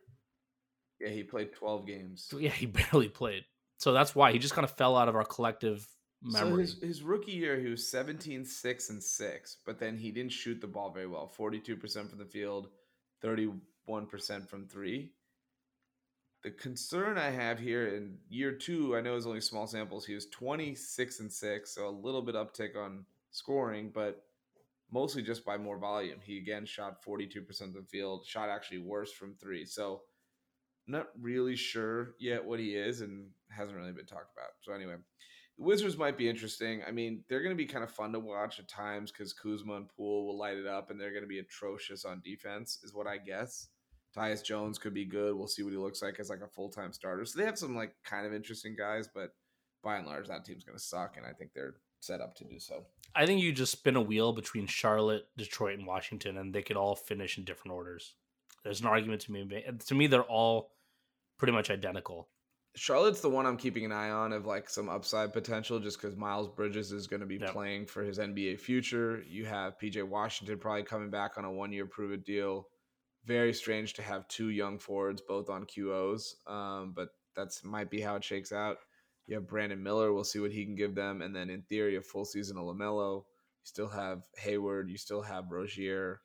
[1.00, 2.32] Yeah, he played 12 games.
[2.38, 3.44] yeah, he barely played.
[3.78, 5.88] So that's why he just kind of fell out of our collective
[6.30, 10.32] So his, his rookie year, he was 17, 6, and 6, but then he didn't
[10.32, 11.32] shoot the ball very well.
[11.36, 12.68] 42% from the field,
[13.24, 13.60] 31%
[14.48, 15.12] from three.
[16.44, 20.06] The concern I have here in year two, I know it's only small samples.
[20.06, 24.24] He was 26 and 6, so a little bit uptick on scoring, but
[24.92, 26.20] mostly just by more volume.
[26.24, 29.66] He again shot 42% of the field, shot actually worse from three.
[29.66, 30.02] So
[30.88, 34.52] not really sure yet what he is and hasn't really been talked about.
[34.62, 34.96] So anyway,
[35.58, 36.82] the Wizards might be interesting.
[36.88, 39.76] I mean, they're going to be kind of fun to watch at times because Kuzma
[39.76, 42.94] and Poole will light it up, and they're going to be atrocious on defense, is
[42.94, 43.68] what I guess.
[44.16, 45.36] Tyus Jones could be good.
[45.36, 47.24] We'll see what he looks like as like a full time starter.
[47.26, 49.34] So they have some like kind of interesting guys, but
[49.84, 52.44] by and large, that team's going to suck, and I think they're set up to
[52.44, 52.86] do so.
[53.16, 56.78] I think you just spin a wheel between Charlotte, Detroit, and Washington, and they could
[56.78, 58.16] all finish in different orders.
[58.64, 59.64] There's an argument to me.
[59.88, 60.72] To me, they're all
[61.38, 62.30] pretty much identical.
[62.76, 66.16] Charlotte's the one I'm keeping an eye on of like some upside potential just because
[66.16, 67.52] Miles Bridges is going to be Yep.
[67.52, 69.22] playing for his NBA future.
[69.28, 72.68] You have PJ Washington probably coming back on a one year prove it deal.
[73.26, 78.00] Very strange to have two young forwards both on QOs, um, but that's might be
[78.02, 78.78] how it shakes out.
[79.28, 80.12] You have Brandon Miller.
[80.14, 81.22] We'll see what he can give them.
[81.22, 83.18] And then in theory, a full season of LaMelo.
[83.18, 84.90] You still have Hayward.
[84.90, 86.20] You still have Rozier.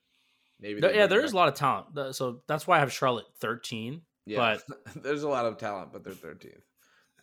[0.58, 2.14] Maybe Th- they yeah, there is back- a lot of talent.
[2.16, 4.00] So that's why I have Charlotte 13.
[4.26, 4.58] Yeah,
[4.96, 6.60] there's a lot of talent, but they're 13th.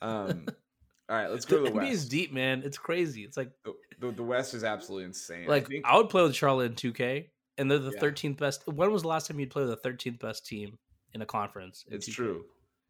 [0.02, 0.46] Um,
[1.10, 2.12] all right, let's go The to the NBA is West.
[2.12, 2.62] deep, man.
[2.64, 3.24] It's crazy.
[3.24, 5.48] It's like The, the, the West is absolutely insane.
[5.48, 8.00] like I think, I would play with Charlotte in 2K, and they're the Yeah.
[8.02, 8.68] 13th best.
[8.68, 10.78] When was the last time you'd play with the 13th best team
[11.14, 11.84] in a conference?
[11.88, 12.14] in it's 2K?
[12.16, 12.46] true.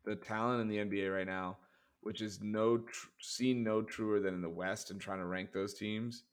[0.06, 1.58] The talent in the NBA right now,
[2.02, 5.52] which is no tr- seen no truer than in the West, and trying to rank
[5.54, 6.24] those teams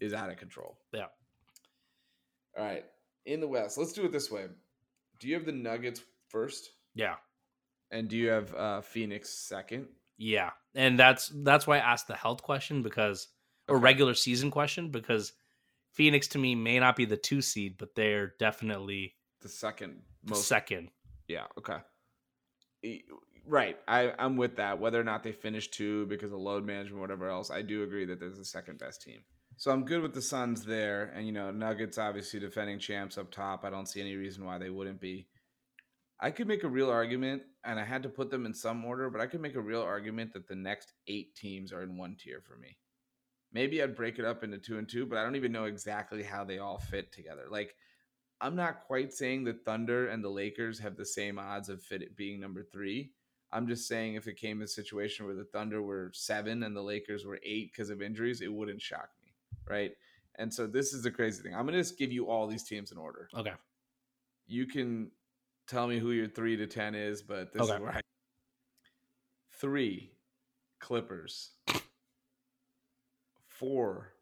[0.00, 0.78] is out of control.
[0.92, 1.06] Yeah.
[2.56, 2.84] All right,
[3.26, 4.46] in the West, let's do it this way.
[5.18, 6.70] Do you have the Nuggets first,
[7.00, 7.16] Yeah,
[7.90, 9.88] and do you have uh, Phoenix second?
[10.18, 13.26] yeah, and that's that's why I asked the health question because
[13.68, 13.82] or Okay.
[13.84, 15.32] regular season question because
[15.92, 20.46] Phoenix to me may not be the two seed, but they're definitely The second most
[20.46, 20.90] second.
[21.26, 21.46] Yeah.
[21.58, 21.78] Okay.
[23.46, 23.78] Right.
[23.88, 24.78] I, I'm with that.
[24.78, 28.04] Whether or not they finish two because of load management, whatever else, I do agree
[28.06, 29.20] that there's the second best team.
[29.56, 31.12] So I'm good with the Suns there.
[31.14, 33.64] And, you know, Nuggets obviously defending champs up top.
[33.64, 35.26] I don't see any reason why they wouldn't be.
[36.20, 39.08] I could make a real argument, and I had to put them in some order,
[39.08, 42.16] but I could make a real argument that the next eight teams are in one
[42.18, 42.76] tier for me.
[43.52, 46.22] Maybe I'd break it up into two and two, but I don't even know exactly
[46.22, 47.46] how they all fit together.
[47.50, 47.74] Like,
[48.40, 52.02] I'm not quite saying the Thunder and the Lakers have the same odds of fit
[52.02, 53.12] it being number three.
[53.52, 56.82] I'm just saying if it came a situation where the Thunder were seven and the
[56.82, 59.32] Lakers were eight because of injuries, it wouldn't shock me,
[59.68, 59.92] right?
[60.38, 61.54] And so this is the crazy thing.
[61.54, 63.28] I'm gonna just give you all these teams in order.
[63.36, 63.52] Okay,
[64.46, 65.10] You can
[65.70, 67.74] tell me who your three to ten is, but this Okay.
[67.74, 68.00] is where I
[69.52, 70.10] three
[70.80, 71.50] Clippers,
[73.46, 74.14] four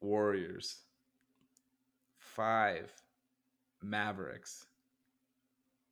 [0.00, 0.82] Warriors,
[2.18, 2.92] five
[3.82, 4.66] Mavericks,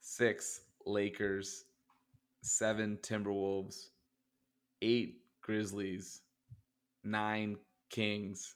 [0.01, 1.65] six Lakers,
[2.43, 3.89] seven Timberwolves,
[4.83, 6.21] eight Grizzlies,
[7.03, 7.57] nine
[7.91, 8.55] Kings,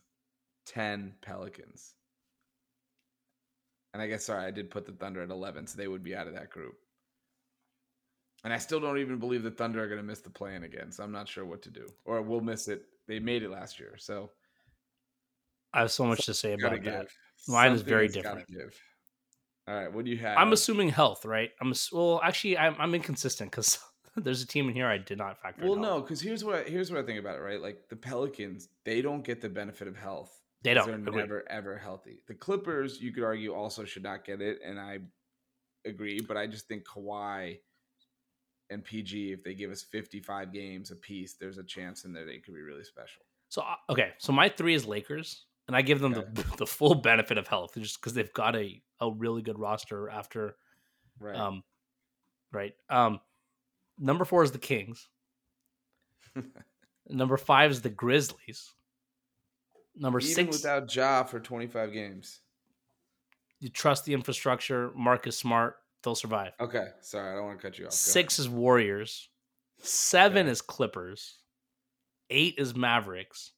[0.65, 1.96] ten Pelicans.
[3.97, 6.15] And I guess sorry, I did put the Thunder at eleven, so they would be
[6.15, 6.75] out of that group.
[8.45, 10.93] And I still don't even believe the Thunder are going to miss the plan again,
[10.93, 11.87] so I'm not sure what to do.
[12.05, 12.83] Or we'll miss it.
[13.09, 14.33] They made it last year, so
[15.73, 16.83] I have so much to say about that.
[16.83, 17.17] give.
[17.49, 18.45] Mine is very different.
[19.67, 20.37] All right, what do you have?
[20.37, 21.53] I'm assuming health, right?
[21.63, 23.79] I'm well, actually, I'm I'm inconsistent because
[24.17, 25.65] there's a team in here I did not factor.
[25.65, 27.41] Well, no, because here's what here's what I think about it.
[27.41, 30.39] Right, like the Pelicans, they don't get the benefit of health.
[30.63, 31.05] They don't.
[31.05, 32.23] They're never ever healthy.
[32.27, 34.99] The Clippers, you could argue, also should not get it, and I
[35.85, 36.21] agree.
[36.21, 37.59] But I just think Kawhi
[38.71, 42.39] and PG, if they give us 55 games apiece, there's a chance in there they
[42.39, 43.23] could be really special.
[43.49, 46.27] So uh, okay, so my three is Lakers, and I give them the,
[46.59, 50.57] the full benefit of health just because they've got a a really good roster after
[51.19, 51.37] Right.
[51.37, 51.63] um
[52.53, 53.21] right um
[53.99, 55.09] number four is the Kings,
[57.09, 58.75] number five is the Grizzlies,
[59.97, 62.41] number Even six without Ja for 25 games.
[63.61, 64.91] you trust the infrastructure.
[64.95, 66.53] Marcus Smart, they'll survive.
[66.61, 67.91] Okay, sorry, I don't want to cut you off.
[67.93, 69.29] Go Six is Warriors,
[69.81, 70.51] seven Okay.
[70.53, 71.39] is Clippers,
[72.31, 73.53] eight is Mavericks,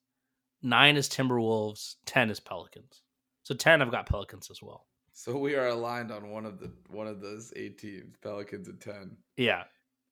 [0.62, 3.02] nine is Timberwolves, ten is Pelicans.
[3.42, 4.86] So ten, I've got Pelicans as well.
[5.14, 8.80] So we are aligned on one of the one of those eight teams, Pelicans at
[8.80, 9.16] 10.
[9.36, 9.64] Yeah.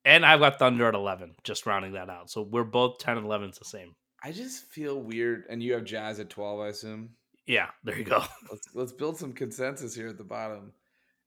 [0.04, 2.30] And I've got Thunder at 11, just rounding that out.
[2.30, 3.94] So we're both 10 and 11 is the same.
[4.26, 5.44] I just feel weird.
[5.48, 7.10] And you have Jazz at 12, I assume.
[7.46, 8.24] Yeah, there you go.
[8.50, 10.72] let's let's build some consensus here at the bottom.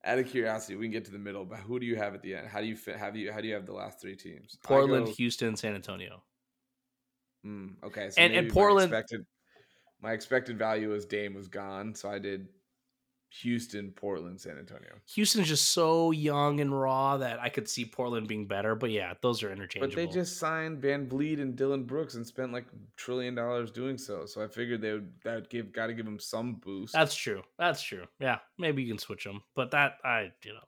[0.04, 2.22] Out of curiosity, we can get to the middle, but who do you have at
[2.22, 2.48] the end?
[2.48, 2.98] How do you fit?
[2.98, 3.32] Have you?
[3.32, 4.58] How do you have the last three teams?
[4.64, 6.22] Portland, go, Houston, San Antonio.
[7.46, 8.92] Mm, okay, so and and Portland.
[8.92, 9.26] My expected,
[10.02, 12.48] my expected value as Dame was gone, so I did
[13.32, 14.90] Houston, Portland, San Antonio.
[15.14, 18.76] Houston's just so young and raw that I could see Portland being better.
[18.76, 19.96] But yeah, those are interchangeable.
[19.96, 22.66] But they just signed VanVleet and Dillon Brooks and spent like
[22.98, 24.26] trillion dollars doing so.
[24.26, 26.94] So I figured they would that would give got to give them some boost.
[26.94, 27.44] That's true.
[27.58, 28.06] That's true.
[28.20, 29.44] Yeah, maybe you can switch them.
[29.56, 30.60] But that I you know.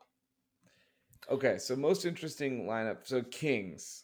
[1.30, 3.00] Okay, so most interesting lineup.
[3.04, 4.04] So Kings,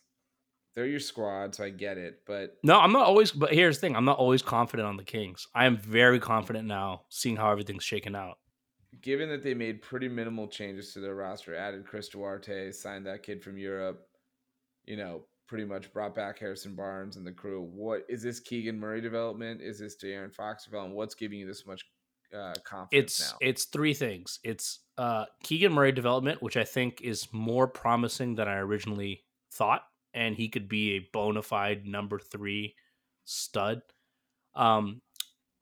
[0.74, 2.22] they're your squad, so I get it.
[2.26, 3.32] But no, I'm not always.
[3.32, 5.48] But here's the thing: I'm not always confident on the Kings.
[5.54, 8.38] I am very confident now, seeing how everything's shaken out
[9.02, 13.24] given that they made pretty minimal changes to their roster, added Chris Duarte, signed that
[13.24, 14.08] kid from Europe,
[14.86, 17.62] you know, pretty much brought back Harrison Barnes and the crew.
[17.62, 19.62] What is this Keegan Murray development?
[19.62, 20.96] Is this De'Aaron Fox development?
[20.96, 21.86] What's giving you this much
[22.34, 23.38] uh, confidence it's, now?
[23.42, 24.40] It's three things.
[24.44, 29.84] It's uh, Keegan Murray development, which I think is more promising than I originally thought,
[30.14, 32.76] and he could be a bona fide number three
[33.26, 33.82] stud.
[34.56, 35.02] Um,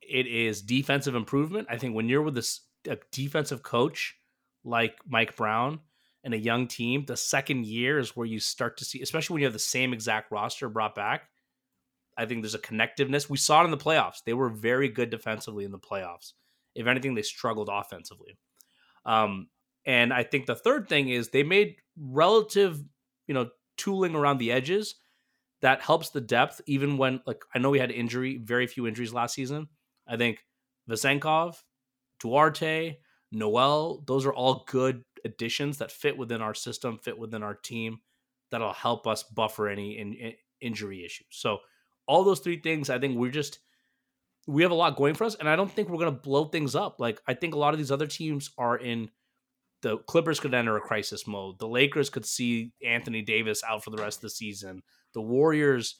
[0.01, 1.67] it is defensive improvement.
[1.69, 4.15] I think when you're with this a defensive coach
[4.63, 5.79] like Mike Brown
[6.23, 9.41] and a young team, the second year is where you start to see, especially when
[9.41, 11.29] you have the same exact roster brought back.
[12.17, 13.29] I think there's a connectiveness.
[13.29, 14.23] We saw it in the playoffs.
[14.25, 16.33] They were very good defensively in the playoffs.
[16.73, 18.37] If anything, they struggled offensively.
[19.05, 19.49] Um,
[19.85, 22.81] and I think the third thing is they made relative,
[23.27, 24.95] you know, tooling around the edges
[25.61, 29.13] that helps the depth, even when like I know we had injury, very few injuries
[29.13, 29.67] last season.
[30.07, 30.39] I think
[30.89, 31.55] Vezenkov,
[32.19, 32.97] Duarte,
[33.31, 37.99] Noel, those are all good additions that fit within our system, fit within our team,
[38.51, 41.27] that'll help us buffer any in, in injury issues.
[41.31, 41.59] So
[42.07, 43.59] all those three things, I think we're just
[44.47, 46.75] we have a lot going for us, and I don't think we're gonna blow things
[46.75, 46.99] up.
[46.99, 49.09] Like I think a lot of these other teams are in.
[49.81, 51.59] The Clippers could enter a crisis mode.
[51.59, 54.81] The Lakers could see Anthony Davis out for the rest of the season.
[55.13, 55.99] The Warriors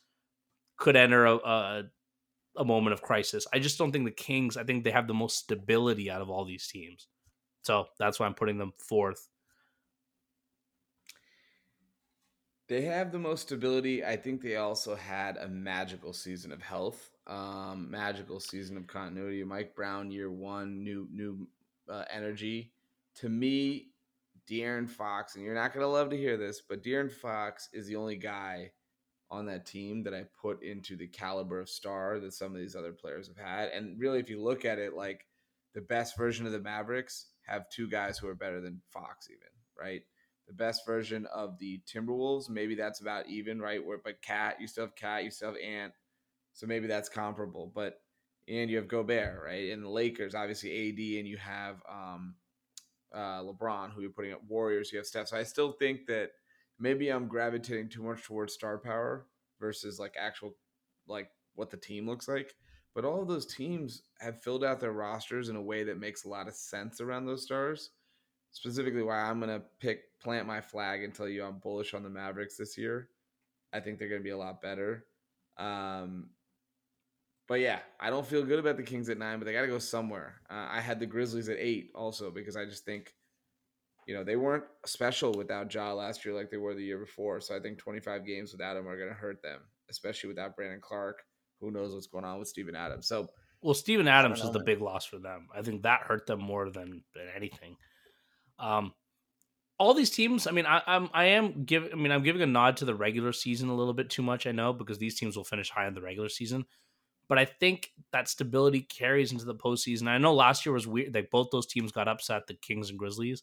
[0.78, 1.84] could enter a, a
[2.58, 3.48] a moment of crisis.
[3.54, 6.30] I just don't think the Kings, I think they have the most stability out of
[6.30, 7.08] all these teams.
[7.64, 9.28] So that's why I'm putting them fourth.
[12.68, 14.04] They have the most stability.
[14.04, 19.44] I think they also had a magical season of health, um, magical season of continuity.
[19.44, 21.48] Mike Brown, year one, new new
[21.88, 22.72] uh, energy.
[23.18, 23.90] To me,
[24.50, 27.96] De'Aaron Fox, and you're not gonna love to hear this, but De'Aaron Fox is the
[27.96, 28.72] only guy
[29.30, 32.76] on that team that I put into the caliber of star that some of these
[32.76, 33.70] other players have had.
[33.70, 35.26] And really, if you look at it, like
[35.74, 39.48] the best version of the Mavericks have two guys who are better than Fox, even
[39.80, 40.02] right.
[40.48, 43.84] The best version of the Timberwolves, maybe that's about even, right?
[43.84, 45.94] Where but Cat, you still have Cat, you still have Ant,
[46.54, 47.72] so maybe that's comparable.
[47.74, 48.00] But
[48.48, 49.72] and you have Gobert, right?
[49.72, 52.36] And the Lakers, obviously AD, and you have um,
[53.14, 54.92] uh, LeBron, who you're putting up Warriors.
[54.92, 55.30] You have Steph.
[55.30, 56.32] So I still think that
[56.80, 59.28] maybe I'm gravitating too much towards star power
[59.60, 60.56] versus like actual
[61.08, 62.54] like what the team looks like.
[62.94, 66.24] But all of those teams have filled out their rosters in a way that makes
[66.24, 67.92] a lot of sense around those stars.
[68.52, 72.10] Specifically, why I'm gonna pick plant my flag and tell you I'm bullish on the
[72.10, 73.10] Mavericks this year.
[73.74, 75.06] I think they're gonna be a lot better.
[75.58, 76.30] Um,
[77.48, 79.68] but yeah, I don't feel good about the Kings at nine, but they got to
[79.68, 80.42] go somewhere.
[80.50, 83.14] Uh, I had the Grizzlies at eight also because I just think
[84.06, 87.40] you know, they weren't special without Ja last year like they were the year before.
[87.42, 90.80] So I think 25 games without him are going to hurt them, especially without Brandon
[90.82, 91.24] Clarke.
[91.60, 93.08] Who knows what's going on with Steven Adams?
[93.08, 93.28] So,
[93.62, 95.48] well, Steven Adams is the big loss for them.
[95.56, 97.78] I think that hurt them more than, than anything.
[98.60, 98.94] Um,
[99.80, 102.46] all these teams, I mean, I, I'm I am giving I mean I'm giving a
[102.46, 105.36] nod to the regular season a little bit too much, I know, because these teams
[105.36, 106.66] will finish high in the regular season.
[107.28, 110.08] But I think that stability carries into the postseason.
[110.08, 113.00] I know last year was weird, like both those teams got upset, the Kings and
[113.00, 113.42] Grizzlies.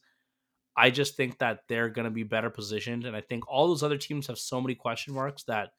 [0.77, 3.05] I just think that they're going to be better positioned.
[3.05, 5.71] And I think all those other teams have so many question marks that,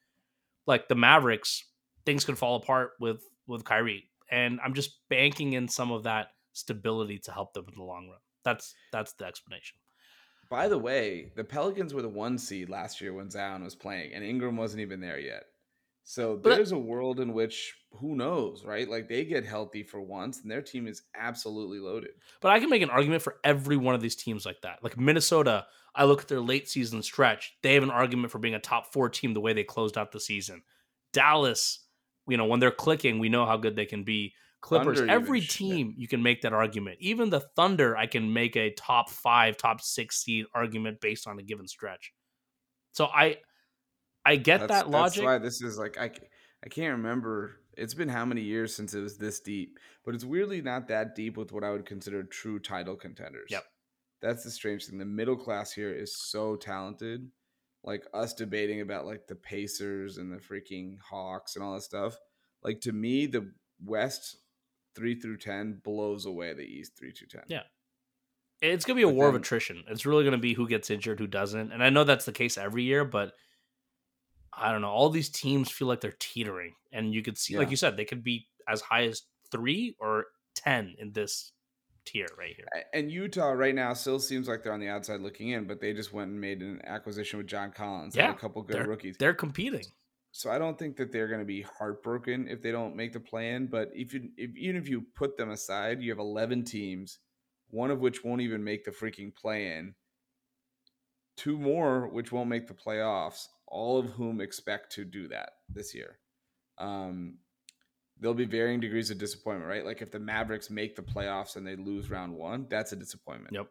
[0.68, 1.64] like the Mavericks,
[2.06, 4.10] things could fall apart with with Kyrie.
[4.32, 8.08] And I'm just banking in some of that stability to help them in the long
[8.10, 8.20] run.
[8.46, 9.78] That's that's the explanation.
[10.50, 14.14] By the way, the Pelicans were the one seed last year when Zion was playing,
[14.14, 15.44] and Ingram wasn't even there yet.
[16.04, 18.90] So there's but, a world in which who knows, right?
[18.90, 22.12] Like they get healthy for once and their team is absolutely loaded.
[22.42, 24.84] But I can make an argument for every one of these teams like that.
[24.84, 28.56] Like Minnesota, I look at their late season stretch, they have an argument for being
[28.56, 30.64] a top 4 team the way they closed out the season.
[31.14, 31.86] Dallas,
[32.28, 34.34] you know, when they're clicking, we know how good they can be.
[34.60, 36.98] Clippers, Thunder every team you can make that argument.
[37.00, 41.38] Even the Thunder, I can make a top 5, top 6 seed argument based on
[41.38, 42.14] a given stretch.
[42.94, 43.38] So I
[44.26, 45.24] I get that's, that logic.
[45.24, 46.12] That's why this is like I
[46.64, 47.60] I can't remember.
[47.76, 51.16] It's been how many years since it was this deep, but it's weirdly not that
[51.16, 53.50] deep with what I would consider true title contenders.
[53.50, 53.64] Yep.
[54.22, 55.00] That's the strange thing.
[55.00, 57.30] The middle class here is so talented.
[57.84, 62.16] Like us debating about like the Pacers and the freaking Hawks and all that stuff.
[62.64, 63.52] Like to me, the
[63.84, 64.38] West
[64.96, 67.44] three through ten blows away the East three through ten.
[67.48, 67.64] Yeah.
[68.62, 69.84] It's gonna be a But war of attrition.
[69.90, 71.74] It's really gonna be who gets injured, who doesn't.
[71.74, 73.34] And I know that's the case every year, but
[74.58, 74.90] I don't know.
[74.90, 78.06] All these teams feel like they're teetering, and you could see, like you said, they
[78.06, 80.26] could be as high as three or
[80.56, 81.52] ten in this
[82.06, 82.68] tier right here.
[82.94, 85.94] And Utah right now still seems like they're on the outside looking in, but they
[85.94, 88.16] just went and made an acquisition with John Collins.
[88.16, 89.16] Yeah, a couple good rookies.
[89.18, 89.86] They're competing.
[90.32, 93.20] So I don't think that they're going to be heartbroken if they don't make the
[93.20, 93.68] plan.
[93.68, 97.20] But if you, if, even if you put them aside, you have 11 teams,
[97.70, 99.94] one of which won't even make the freaking play in,
[101.38, 105.94] two more which won't make the playoffs, all of whom expect to do that this
[105.94, 106.20] year.
[106.78, 107.38] Um,
[108.20, 109.86] there'll be varying degrees of disappointment, right?
[109.86, 113.54] Like if the Mavericks make the playoffs and they lose round one, that's a disappointment.
[113.54, 113.68] Yep.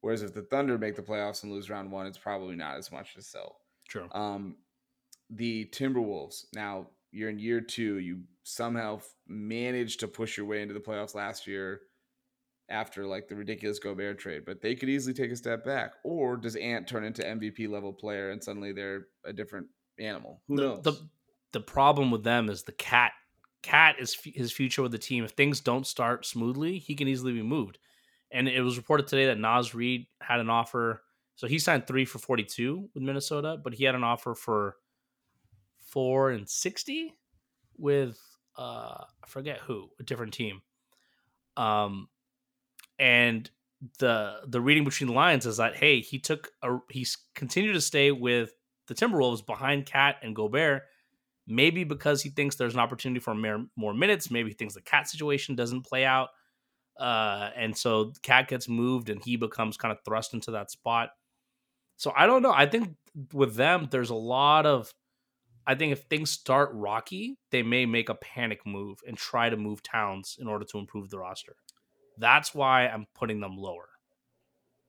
[0.00, 2.90] Whereas if the Thunder make the playoffs and lose round one, it's probably not as
[2.90, 3.56] much to sell.
[3.88, 4.08] True.
[4.12, 4.56] Um,
[5.30, 6.46] the Timberwolves.
[6.54, 7.98] Now you're in year two.
[7.98, 11.82] You somehow managed to push your way into the playoffs last year
[12.68, 15.92] after like the ridiculous Gobert trade, but they could easily take a step back.
[16.04, 19.66] Or does Ant turn into MVP level player and suddenly they're a different
[19.98, 20.42] animal?
[20.48, 20.82] Who the, knows?
[20.82, 21.08] the
[21.52, 23.12] the problem with them is the cat.
[23.62, 25.22] Cat is f- his future with the team.
[25.22, 27.78] If things don't start smoothly, he can easily be moved.
[28.30, 31.02] And it was reported today that Naz Reid had an offer.
[31.36, 34.76] So he signed three for forty-two with Minnesota, but he had an offer for
[35.80, 37.14] four and sixty
[37.76, 38.18] with
[38.56, 40.62] uh I forget who, a different team.
[41.56, 42.08] Um,
[42.98, 43.50] and
[43.98, 47.80] the the reading between the lines is that hey, he took a he's continued to
[47.80, 48.52] stay with
[48.88, 50.82] the Timberwolves behind Cat and Gobert.
[51.46, 54.30] Maybe because he thinks there's an opportunity for more, more minutes.
[54.30, 56.28] Maybe he thinks the Cat situation doesn't play out.
[56.98, 61.10] Uh, and so Cat gets moved and he becomes kind of thrust into that spot.
[61.96, 62.52] So I don't know.
[62.52, 62.94] I think
[63.32, 64.92] with them, there's a lot of.
[65.64, 69.56] I think if things start rocky, they may make a panic move and try to
[69.56, 71.54] move Towns in order to improve the roster.
[72.18, 73.88] That's why I'm putting them lower.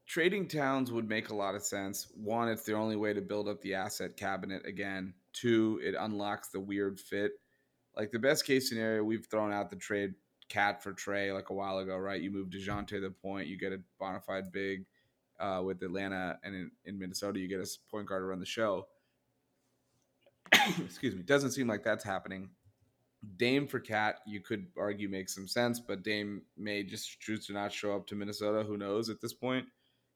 [0.05, 2.07] Trading Towns would make a lot of sense.
[2.15, 5.13] One, it's the only way to build up the asset cabinet again.
[5.31, 7.31] Two, it unlocks the weird fit.
[7.95, 10.13] Like the best case scenario, we've thrown out the trade
[10.49, 12.21] Cat for Trae like a while ago, right?
[12.21, 14.85] You move Dejounte to the point, you get a bona fide big
[15.39, 18.45] uh, with Atlanta, and in, in Minnesota, you get a point guard to run the
[18.45, 18.87] show.
[20.83, 21.23] Excuse me.
[21.23, 22.49] Doesn't seem like that's happening.
[23.37, 27.53] Dame for Cat, you could argue makes some sense, but Dame may just choose to
[27.53, 28.63] not show up to Minnesota.
[28.63, 29.65] Who knows at this point?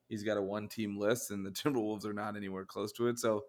[0.10, 3.20] He's got a one team list, and the Timberwolves are not anywhere close to it.
[3.20, 3.46] So,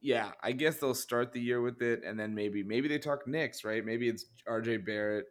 [0.00, 3.26] yeah, I guess they'll start the year with it, and then maybe maybe they talk
[3.26, 3.84] Knicks, right?
[3.84, 5.26] Maybe it's RJ Barrett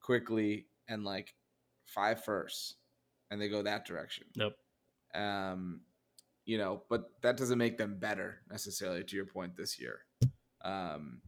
[0.00, 1.34] quickly and like
[1.86, 2.76] five firsts,
[3.30, 4.26] and they go that direction.
[4.36, 4.54] Nope.
[5.14, 5.80] Um,
[6.44, 9.02] you know, but that doesn't make them better necessarily.
[9.02, 10.00] To your point, this year.
[10.64, 11.20] Um,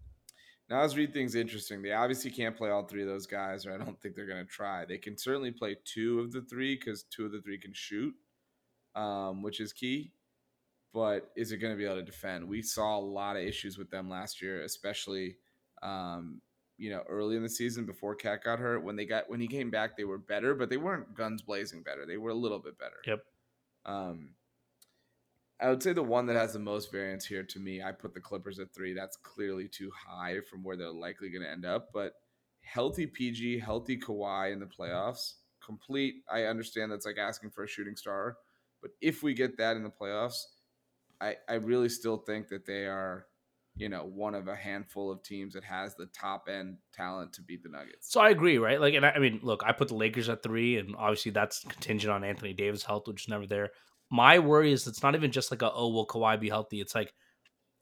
[0.71, 1.83] now, as read things interesting.
[1.83, 4.45] They obviously can't play all three of those guys, or I don't think they're going
[4.45, 4.85] to try.
[4.85, 8.15] They can certainly play two of the three because two of the three can shoot,
[8.95, 10.12] um, which is key.
[10.95, 12.49] But is it going to be able to defend?
[12.49, 15.37] We saw a lot of issues with them last year, especially
[15.83, 16.41] um,
[16.79, 18.83] you know early in the season before Cat got hurt.
[18.83, 21.83] When they got when he came back, they were better, but they weren't guns blazing
[21.83, 22.07] better.
[22.07, 22.97] They were a little bit better.
[23.07, 23.25] Yep.
[23.85, 24.31] Um,
[25.61, 28.13] I would say the one that has the most variance here to me, I put
[28.13, 28.93] the Clippers at three.
[28.93, 31.91] That's clearly too high from where they're likely going to end up.
[31.93, 32.15] But
[32.63, 35.35] healthy PG, healthy Kawhi in the playoffs,
[35.65, 36.17] complete.
[36.31, 38.39] I understand that's like asking for a shooting star,
[38.83, 40.43] but if we get that in the playoffs,
[41.21, 43.27] I I really still think that they are,
[43.77, 47.43] you know, one of a handful of teams that has the top end talent to
[47.43, 48.11] beat the Nuggets.
[48.11, 48.81] So I agree, right?
[48.81, 51.61] Like, and I, I mean, look, I put the Lakers at three, and obviously that's
[51.61, 53.71] contingent on Anthony Davis' health, which is never there.
[54.11, 56.81] My worry is it's not even just like a oh, will Kawhi be healthy?
[56.81, 57.13] It's like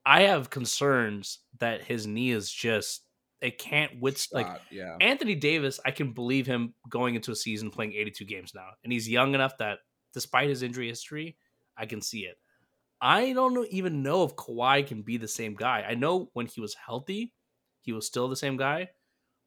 [0.05, 3.05] I have concerns that his knee is just
[3.41, 4.49] it can't withstand.
[4.49, 4.97] Like yeah.
[5.01, 8.93] Anthony Davis, I can believe him going into a season playing 82 games now, and
[8.93, 9.79] he's young enough that
[10.15, 11.37] despite his injury history,
[11.77, 12.37] I can see it.
[13.01, 15.85] I don't know, even know if Kawhi can be the same guy.
[15.87, 17.33] I know when he was healthy,
[17.81, 18.91] he was still the same guy,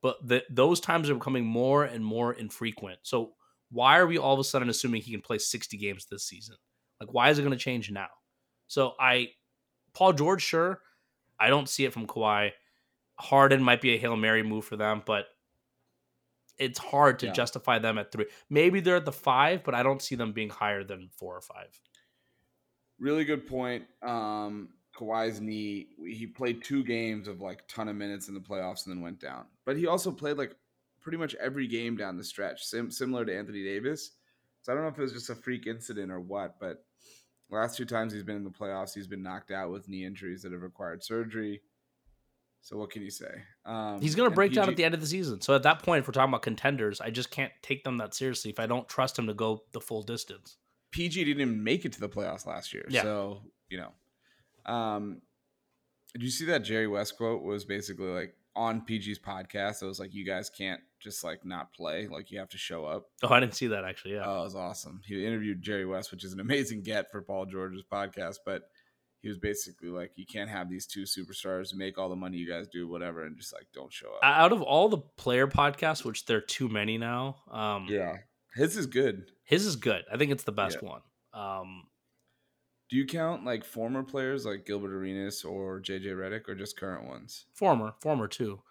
[0.01, 2.99] but the, those times are becoming more and more infrequent.
[3.03, 3.32] So
[3.76, 6.55] why are we all of a sudden assuming he can play 60 games this season?
[7.01, 8.07] Like, why is it going to change now?
[8.67, 9.32] So I,
[9.93, 10.80] Paul George, sure,
[11.38, 12.51] I don't see it from Kawhi.
[13.19, 15.26] Harden might be a hail mary move for them, but
[16.57, 17.34] it's hard to Yeah.
[17.34, 18.28] justify them at three.
[18.49, 21.41] Maybe they're at the five, but I don't see them being higher than four or
[21.41, 21.78] five.
[22.97, 23.84] Really good point.
[24.01, 25.89] Um, Kawhi's knee.
[26.07, 29.19] He played two games of like ton of minutes in the playoffs and then went
[29.19, 29.47] down.
[29.65, 30.55] But he also played like
[31.05, 34.13] pretty much every game down the stretch, sim- similar to Anthony Davis.
[34.63, 36.83] So I don't know if it was just a freak incident or what, but
[37.51, 40.41] last two times he's been in the playoffs, he's been knocked out with knee injuries
[40.41, 41.61] that have required surgery.
[42.61, 43.43] So what can you say?
[43.67, 45.39] Um, He's going to break PG- down at the end of the season.
[45.41, 48.15] So at that point, if we're talking about contenders, I just can't take them that
[48.15, 50.57] seriously if I don't trust him to go the full distance.
[50.89, 52.87] PG didn't even make it to the playoffs last year.
[52.89, 53.03] Yeah.
[53.03, 54.71] So, you know.
[54.73, 55.21] Um
[56.13, 59.81] did you see that Jerry West quote was basically like on PG's podcast?
[59.81, 62.85] It was like you guys can't just like not play, like you have to show
[62.85, 63.05] up.
[63.23, 64.13] Oh, I didn't see that actually.
[64.15, 64.23] Yeah.
[64.25, 65.01] Oh, it was awesome.
[65.05, 68.63] He interviewed Jerry West, which is an amazing get for Paul George's podcast, but
[69.21, 72.49] he was basically like, You can't have these two superstars make all the money you
[72.49, 74.19] guys do, whatever, and just like don't show up.
[74.23, 78.17] Out of all the player podcasts, which there are too many now, um, yeah.
[78.55, 79.31] His is good.
[79.43, 80.03] his is good.
[80.11, 81.01] I think it's the best one.
[81.33, 81.83] Um,
[82.89, 87.07] Do you count like former players like Gilbert Arenas or JJ Redick or just current
[87.07, 87.45] ones?
[87.53, 88.61] former, former too.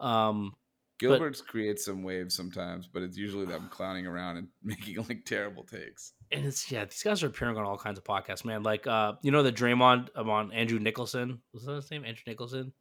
[0.00, 0.54] Um,
[0.98, 5.62] Gilbert's creates some waves sometimes, but it's usually them clowning around and making like terrible
[5.64, 6.12] takes.
[6.32, 8.62] and it's yeah, these guys are appearing on all kinds of podcasts, man.
[8.62, 11.40] Like uh, you know the Draymond um, on Andrew Nicholson.
[11.54, 12.04] Was that his name?
[12.04, 12.72] Andrew Nicholson,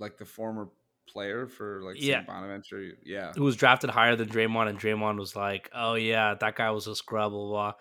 [0.00, 0.68] Like the former
[1.06, 2.16] player for like Yeah.
[2.16, 2.26] St.
[2.26, 2.92] Bonaventure.
[3.04, 3.32] Yeah.
[3.36, 6.86] who was drafted higher than Draymond, and Draymond was like, "Oh yeah, that guy was
[6.86, 7.72] a scrub." Blah blah.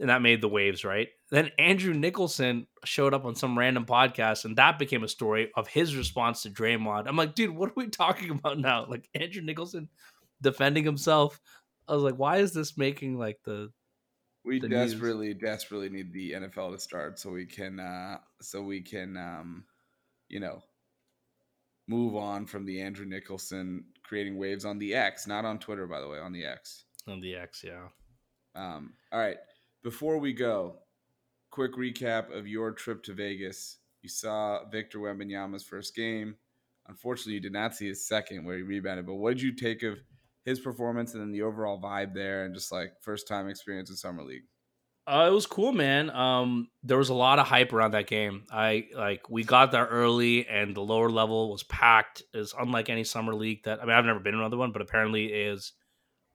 [0.00, 1.08] And that made the waves, right?
[1.30, 5.68] Then Andrew Nicholson showed up on some random podcast, and that became a story of
[5.68, 7.06] his response to Draymond.
[7.06, 8.86] I'm like, dude, what are we talking about now?
[8.88, 9.88] Like Andrew Nicholson
[10.40, 11.38] defending himself.
[11.86, 13.70] I was like, why is this making like the
[14.42, 14.92] We the news.
[14.92, 19.64] desperately, desperately need the NFL to start so we can uh so we can um
[20.28, 20.62] you know
[21.88, 26.00] move on from the Andrew Nicholson creating waves on the X, not on Twitter by
[26.00, 26.84] the way, on the X.
[27.06, 27.62] on the X?
[27.66, 27.88] Yeah.
[28.54, 29.36] Um, all right.
[29.82, 30.76] Before we go,
[31.50, 33.78] quick recap of your trip to Vegas.
[34.02, 36.36] You saw Victor Wembanyama's first game.
[36.88, 39.06] Unfortunately, you did not see his second where he rebounded.
[39.06, 39.98] But what did you take of
[40.44, 43.96] his performance and then the overall vibe there and just like first time experience in
[43.96, 44.42] summer league?
[45.06, 46.10] Uh, it was cool, man.
[46.10, 48.44] Um, there was a lot of hype around that game.
[48.50, 52.22] I like we got there early, and the lower level was packed.
[52.34, 54.82] It's unlike any summer league that I mean I've never been in another one, but
[54.82, 55.72] apparently is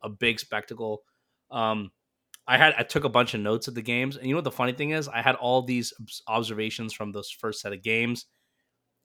[0.01, 1.03] a big spectacle.
[1.51, 1.91] Um,
[2.47, 4.43] I had I took a bunch of notes of the games, and you know what
[4.43, 5.93] the funny thing is, I had all these
[6.27, 8.25] observations from those first set of games,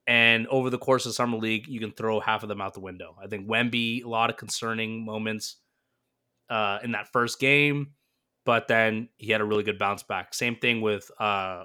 [0.07, 2.81] and over the course of summer league, you can throw half of them out the
[2.81, 3.17] window.
[3.23, 5.57] I think Wemby, a lot of concerning moments
[6.51, 7.95] uh, in that first game
[8.45, 10.35] but then he had a really good bounce back.
[10.35, 11.65] Same thing with uh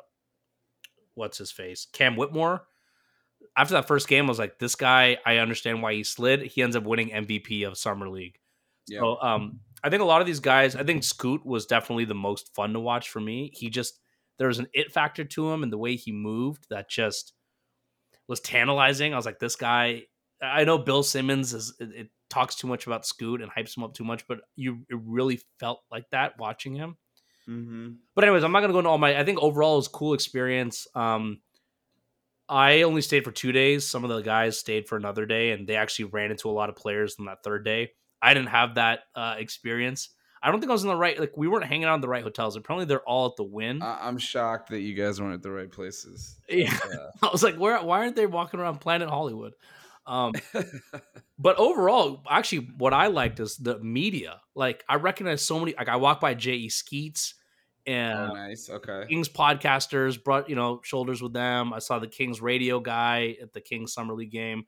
[1.14, 1.88] what's his face?
[1.94, 2.68] Cam Whitmore.
[3.58, 6.42] After that first game, I was like, this guy, I understand why he slid.
[6.42, 8.38] He ends up winning MVP of Summer League.
[8.88, 9.00] Yeah.
[9.00, 12.16] So um I think a lot of these guys, I think Scoot was definitely the
[12.16, 13.52] most fun to watch for me.
[13.54, 14.00] He just
[14.40, 17.34] there was an it factor to him and the way he moved that just
[18.28, 19.14] was tantalizing.
[19.14, 20.04] I was like, this guy.
[20.42, 23.84] I know Bill Simmons is it, it talks too much about Scoot and hypes him
[23.84, 26.98] up too much, but you it really felt like that watching him.
[27.48, 27.90] Mm-hmm.
[28.16, 29.20] But anyways, I'm not gonna go into all my.
[29.20, 30.88] I think overall it was a cool experience.
[30.96, 31.42] Um,
[32.50, 33.88] I only stayed for two days.
[33.88, 36.70] Some of the guys stayed for another day, and they actually ran into a lot
[36.70, 37.92] of players on that third day.
[38.26, 40.10] I didn't have that uh, experience.
[40.42, 41.20] I don't think I was in the right.
[41.20, 42.56] Like we weren't hanging out in the right hotels.
[42.56, 43.82] Apparently, they're all at the Wynn.
[43.82, 46.38] I- I'm shocked that you guys weren't at the right places.
[46.50, 46.78] Yeah.
[46.84, 47.82] Uh, I was like, where?
[47.84, 49.54] Why aren't they walking around Planet Hollywood?
[50.08, 50.34] Um,
[51.40, 54.42] but overall, actually, what I liked is the media.
[54.54, 55.74] Like, I recognize so many.
[55.78, 56.70] Like, I walked by J.E.
[56.70, 57.36] Skeets
[57.88, 58.70] and oh, nice.
[58.70, 59.06] Okay.
[59.08, 61.74] Kings podcasters brought you know shoulders with them.
[61.74, 64.66] I saw the Kings radio guy at the Kings summer league game.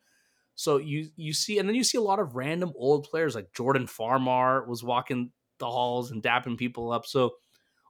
[0.57, 3.53] So you you see, and then you see a lot of random old players like
[3.53, 7.05] Jordan Farmar was walking the halls and dapping people up.
[7.05, 7.25] So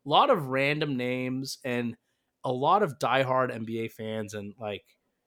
[0.06, 1.95] a lot of random names and
[2.44, 4.84] a lot of diehard NBA fans, and like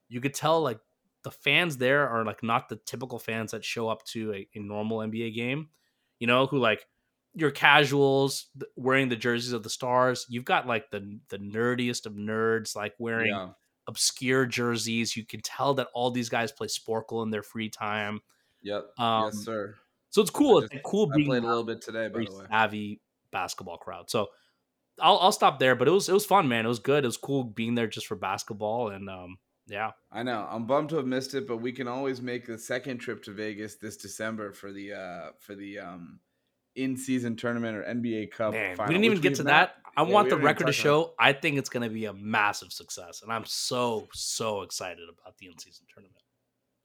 [0.08, 0.80] you could tell like
[1.22, 4.60] the fans there are like not the typical fans that show up to a, a
[4.60, 5.70] normal NBA game.
[6.18, 6.86] You know, who like
[7.34, 10.26] your casuals wearing the jerseys of the stars.
[10.28, 13.50] You've got like the the nerdiest of nerds, like wearing Yeah.
[13.90, 15.16] Obscure jerseys.
[15.16, 18.20] You can tell that all these guys play Sporcle in their free time.
[18.62, 18.98] Yep.
[18.98, 19.74] Um, yes, sir.
[20.10, 20.62] So it's cool.
[20.62, 22.44] I It's cool I being played a little bit today, by the way.
[22.48, 23.00] savvy
[23.32, 24.08] basketball crowd.
[24.08, 24.28] So
[25.00, 25.74] I'll I'll stop there.
[25.74, 26.64] But it was it was fun, man.
[26.64, 27.04] It was good.
[27.04, 30.46] It was cool being there just for basketball, and um, yeah, I know.
[30.48, 33.32] I'm bummed to have missed it, but we can always make the second trip to
[33.32, 36.20] Vegas this December for the uh for the um
[36.82, 38.52] in season tournament or NBA Cup.
[38.52, 39.76] man, final, we didn't even get to not- that.
[39.96, 40.94] I yeah, want the record to touched on it.
[41.06, 41.14] show.
[41.18, 45.36] I think it's going to be a massive success, and I'm so so excited about
[45.38, 46.22] the in season tournament.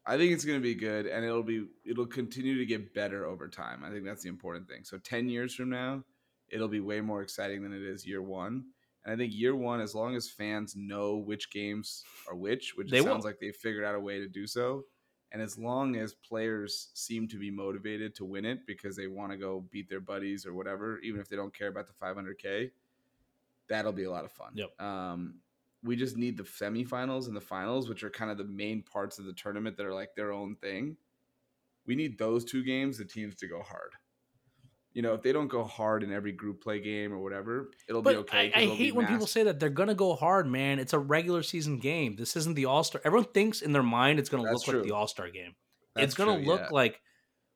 [0.07, 3.25] I think it's going to be good, and it'll be it'll continue to get better
[3.25, 3.83] over time.
[3.83, 4.83] I think that's the important thing.
[4.83, 6.03] So ten years from now,
[6.49, 8.65] it'll be way more exciting than it is year one,
[9.05, 12.89] And I think year one, as long as fans know which games are which, which
[12.89, 13.11] They it will.
[13.13, 14.83] sounds like they figured out a way to do so,
[15.35, 19.33] and as long as players seem to be motivated to win it because they want
[19.33, 22.71] to go beat their buddies or whatever, even if they don't care about the 500k,
[23.67, 24.51] that'll be a lot of fun.
[24.53, 24.81] Yep.
[24.81, 25.41] Um,
[25.83, 29.19] we just need the semifinals and the finals, which are kind of the main parts
[29.19, 30.95] of the tournament that are like their own thing.
[31.85, 33.91] We need those two games, the teams to go hard.
[34.95, 38.01] You know, if they don't go hard in every group play game or whatever, it'll
[38.01, 38.49] be But okay.
[38.49, 40.79] 'cause I, I be hate when people say that they're gonna go hard, man.
[40.79, 42.15] It's a regular season game.
[42.15, 43.01] This isn't the All Star.
[43.03, 45.53] Everyone thinks in their mind it's gonna That's look like the All Star game.
[45.95, 46.67] That's it's gonna true, look yeah.
[46.71, 47.01] like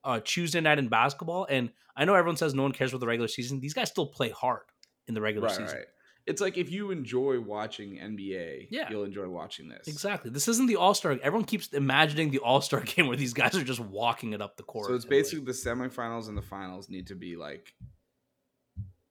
[0.03, 1.47] uh, Tuesday night in basketball.
[1.49, 3.61] And I know everyone says no one cares about the regular season.
[3.61, 4.63] These guys still play hard
[5.07, 5.77] in the regular right, season.
[5.77, 5.87] right.
[6.29, 8.89] It's like if you enjoy watching NBA, Yeah.
[8.89, 9.87] you'll enjoy watching this.
[9.87, 10.29] Exactly.
[10.31, 11.17] This isn't the All Star.
[11.23, 14.55] Everyone keeps imagining the All Star game where these guys are just walking it up
[14.57, 14.87] the court.
[14.87, 17.73] So it's like- basically the semifinals and the finals need to be like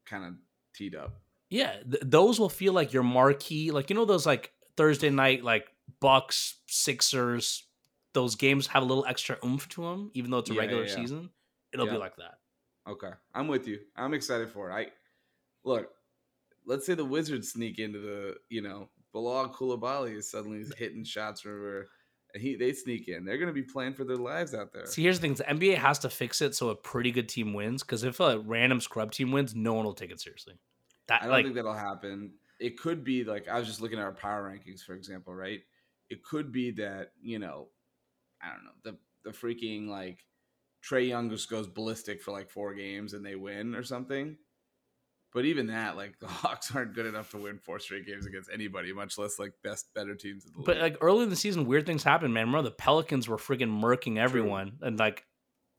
[0.06, 0.34] kind of
[0.74, 1.20] teed up.
[1.50, 1.72] yeah.
[1.82, 5.66] Th- those will feel like your marquee, like you know those like Thursday night like
[6.00, 7.64] Bucks Sixers.
[8.14, 10.84] Those games have a little extra oomph to them, even though it's a Yeah, regular
[10.86, 11.30] yeah, season.
[11.72, 12.38] It'll be like that.
[12.88, 13.80] Okay, I'm with you.
[13.96, 14.74] I'm excited for it.
[14.74, 14.86] I
[15.64, 15.90] look.
[16.68, 21.40] Let's say the Wizards sneak into the, you know, Bilal Coulibaly is suddenly hitting shots
[21.40, 21.86] from where,
[22.34, 23.24] and he they sneak in.
[23.24, 24.86] They're going to be playing for their lives out there.
[24.86, 27.54] See, here's the thing: the NBA has to fix it so a pretty good team
[27.54, 27.82] wins.
[27.82, 30.54] Because if a random scrub team wins, no one will take it seriously.
[31.08, 32.32] That I don't like think that'll happen.
[32.60, 35.60] It could be like I was just looking at our power rankings, for example, right?
[36.10, 37.68] It could be that you know,
[38.42, 40.18] I don't know the the freaking like
[40.84, 44.36] Trae Young just goes ballistic for like four games and they win or something.
[45.34, 48.50] But even that, like the Hawks aren't good enough to win four straight games against
[48.52, 50.66] anybody, much less like best better teams in the league.
[50.66, 52.46] But like early in the season, weird things happen, man.
[52.46, 55.24] Remember the Pelicans were freaking murking everyone, and like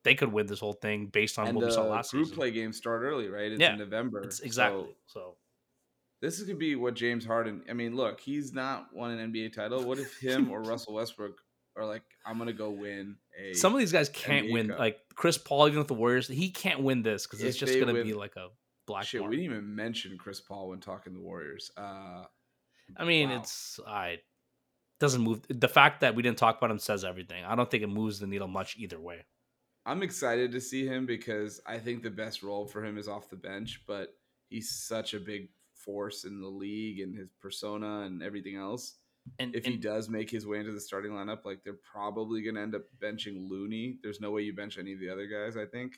[0.04, 2.26] they could win this whole thing based on and what we saw the last group
[2.26, 2.38] season.
[2.38, 3.52] play games start early, right?
[3.52, 4.22] It's Yeah, in November.
[4.22, 5.36] It's exactly so.
[6.22, 7.64] this is gonna be what James Harden.
[7.70, 9.84] I mean, look, he's not won an NBA title.
[9.84, 11.38] What if him or Russell Westbrook
[11.76, 14.68] are like, I'm gonna go win a Some of these guys can't NBA win.
[14.70, 14.80] Cup.
[14.80, 17.94] Like Chris Paul, even with the Warriors, he can't win this because it's just gonna
[17.94, 18.50] win- be like a
[18.90, 19.22] black shit.
[19.22, 19.30] mark.
[19.32, 21.72] We didn't even mention Chris Paul when talking the Warriors.
[21.78, 22.26] Uh,
[22.98, 23.40] I mean, Wow.
[23.40, 24.20] it's I
[25.00, 25.42] doesn't move.
[25.50, 27.44] The fact that we didn't talk about him says everything.
[27.46, 29.26] I don't think it moves the needle much either way.
[29.86, 33.30] I'm excited to see him because I think the best role for him is off
[33.30, 34.10] the bench, but
[34.50, 38.96] he's such a big force in the league and his persona and everything else.
[39.40, 42.42] And If and, he does make his way into the starting lineup, like they're probably
[42.42, 44.00] going to end up benching Looney.
[44.04, 45.94] There's no way you bench any of the other guys, I think.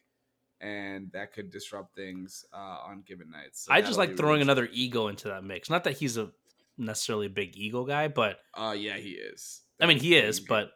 [0.62, 3.66] And that could disrupt things uh, on given nights.
[3.66, 5.70] So I just like throwing really another ego into that mix.
[5.70, 6.32] Not that he's a
[6.78, 9.62] necessarily a big ego guy, but Uh yeah, he is.
[9.80, 10.40] I mean he is.
[10.40, 10.72] But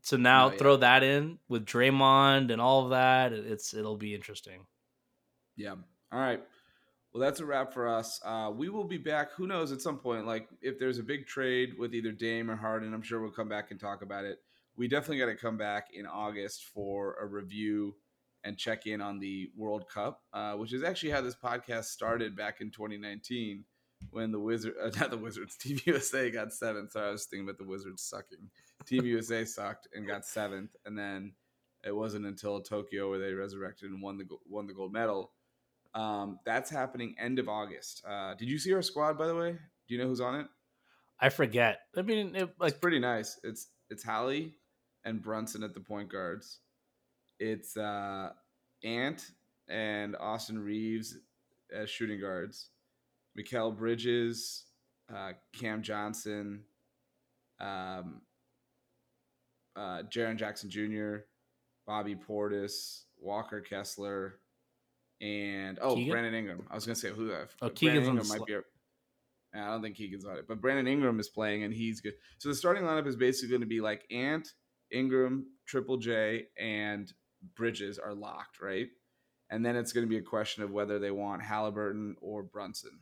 [0.00, 0.58] so now No, yeah.
[0.58, 3.32] throw that in with Draymond and all of that.
[3.32, 4.66] It's it'll be interesting.
[5.56, 5.74] yeah.
[6.12, 6.42] All right.
[7.12, 8.20] Well, that's a wrap for us.
[8.24, 9.32] Uh, we will be back.
[9.32, 9.72] Who knows?
[9.72, 13.02] At some point, like if there's a big trade with either Dame or Harden, I'm
[13.02, 14.38] sure we'll come back and talk about it.
[14.76, 17.94] We definitely got to come back in August for a review
[18.46, 22.36] and check in on the World Cup, uh, which is actually how this podcast started
[22.36, 23.64] back in 2019
[24.10, 26.92] when the Wizard, uh, not the Wizards, Team USA got seventh.
[26.92, 28.48] Sorry, I was thinking about the Wizards sucking.
[28.86, 31.32] Team USA sucked and got seventh, and then
[31.84, 35.32] it wasn't until Tokyo where they resurrected and won the won the gold medal.
[35.94, 38.04] Um, that's happening end of August.
[38.08, 39.52] Uh, did you see our squad by the way?
[39.52, 40.46] Do you know who's on it?
[41.18, 41.80] I forget.
[41.96, 43.40] I mean, it, It's pretty nice.
[43.42, 44.54] It's it's Hali
[45.04, 46.60] and Brunson at the point guards.
[47.38, 48.30] It's uh,
[48.84, 49.30] Ant
[49.68, 51.16] and Austin Reaves
[51.72, 52.70] as shooting guards.
[53.38, 54.64] Mikal Bridges,
[55.14, 56.62] uh, Cam Johnson,
[57.60, 58.22] um,
[59.76, 61.16] uh, Jaren Jackson Jr.,
[61.86, 64.40] Bobby Portis, Walker Kessler,
[65.20, 66.10] and oh Keegan?
[66.10, 66.66] Brandon Ingram.
[66.70, 67.30] I was gonna say who.
[67.32, 68.54] Uh, Oh, Brandon Keegan's Ingram might be.
[68.54, 68.62] A,
[69.54, 72.14] I don't think Keegan's on it, but Brandon Ingram is playing and he's good.
[72.38, 74.48] So the starting lineup is basically going to be like Ant,
[74.90, 77.10] Ingram, Triple J, and
[77.54, 78.88] Bridges are locked, right?
[79.50, 82.98] And then it's going to be a question of whether they want Halliburton or Brunson.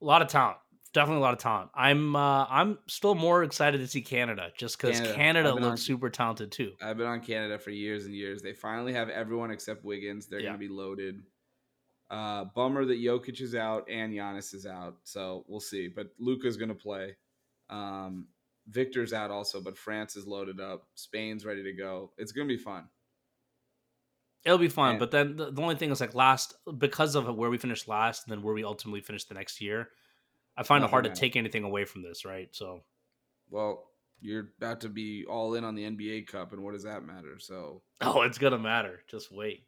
[0.00, 0.58] a lot of talent.
[0.94, 1.70] Definitely a lot of talent.
[1.74, 5.14] I'm uh, I'm still more excited to see Canada just because Canada.
[5.16, 6.72] Canada, looks on- super talented too.
[6.80, 8.42] I've been on Canada for years and years.
[8.42, 10.26] They finally have everyone except Wiggins.
[10.28, 10.50] They're Yeah.
[10.50, 11.20] going to be loaded.
[12.10, 14.98] Uh, bummer that Jokic is out and Giannis is out.
[15.02, 15.88] So we'll see.
[15.88, 17.16] But Luka's going to play.
[17.70, 18.28] Um,
[18.68, 20.86] Victor's out also, but France is loaded up.
[20.94, 22.12] Spain's ready to go.
[22.18, 22.84] It's going to be fun.
[24.44, 27.34] It'll be fun, And- but then the, the only thing is like last because of
[27.34, 29.88] where we finished last, and then where we ultimately finished the next year.
[30.56, 32.48] I find it Nothing hard to take anything away from this, right?
[32.52, 32.82] So
[33.50, 33.84] Well,
[34.20, 37.38] you're about to be all in on the NBA Cup, and what does that matter?
[37.38, 39.00] So oh, it's gonna matter.
[39.08, 39.64] Just wait.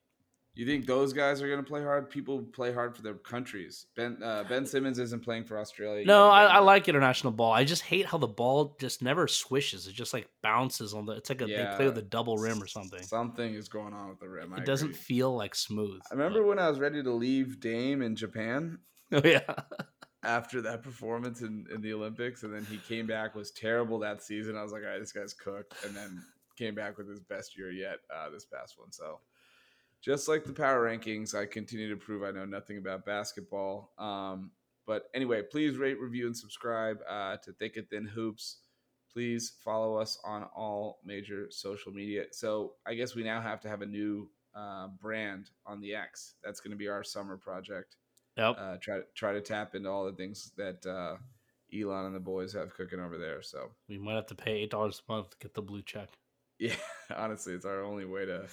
[0.56, 2.10] You think those guys are going to play hard?
[2.10, 3.86] People play hard for their countries.
[3.94, 6.04] Ben uh, Ben Simmons isn't playing for Australia.
[6.04, 7.52] No, I, I like international ball.
[7.52, 9.86] I just hate how the ball just never swishes.
[9.86, 11.12] It just like bounces on the.
[11.12, 13.02] It's like a, they play with a double rim or something.
[13.02, 14.52] Something is going on with the rim.
[14.54, 16.00] I It doesn't feel like smooth.
[16.10, 18.78] I remember when I was ready to leave Dame in Japan
[19.12, 19.54] Oh yeah,
[20.24, 24.22] after that performance in, in the Olympics, and then he came back was terrible that
[24.22, 24.56] season.
[24.56, 26.22] I was like, all right, this guy's cooked, and then
[26.58, 28.90] came back with his best year yet uh, this past one.
[28.90, 29.20] So,
[30.06, 33.92] just like the power rankings, I continue to prove I know nothing about basketball.
[33.98, 34.52] Um,
[34.86, 38.58] but anyway, please rate, review, and subscribe uh, to Thick and Thin Hoops.
[39.12, 42.24] Please follow us on all major social media.
[42.30, 46.36] So I guess we now have to have a new uh, brand on the X.
[46.44, 47.96] That's going to be our summer project
[48.36, 48.56] yep.
[48.58, 51.16] uh, try try to tap into all the things that uh,
[51.76, 53.42] Elon and the boys have cooking over there.
[53.42, 56.10] So we might have to pay eight dollars a month to get the blue check.
[56.58, 56.74] yeah,
[57.14, 58.46] honestly, it's our only way to,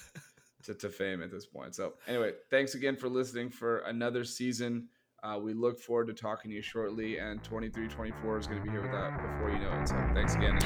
[0.64, 1.74] to to fame at this point.
[1.74, 4.88] So anyway, thanks again for listening for another season.
[5.22, 8.70] Uh, we look forward to talking to you shortly, and 23-24 is going to be
[8.70, 9.88] here with that before you know it.
[9.88, 10.58] So thanks again.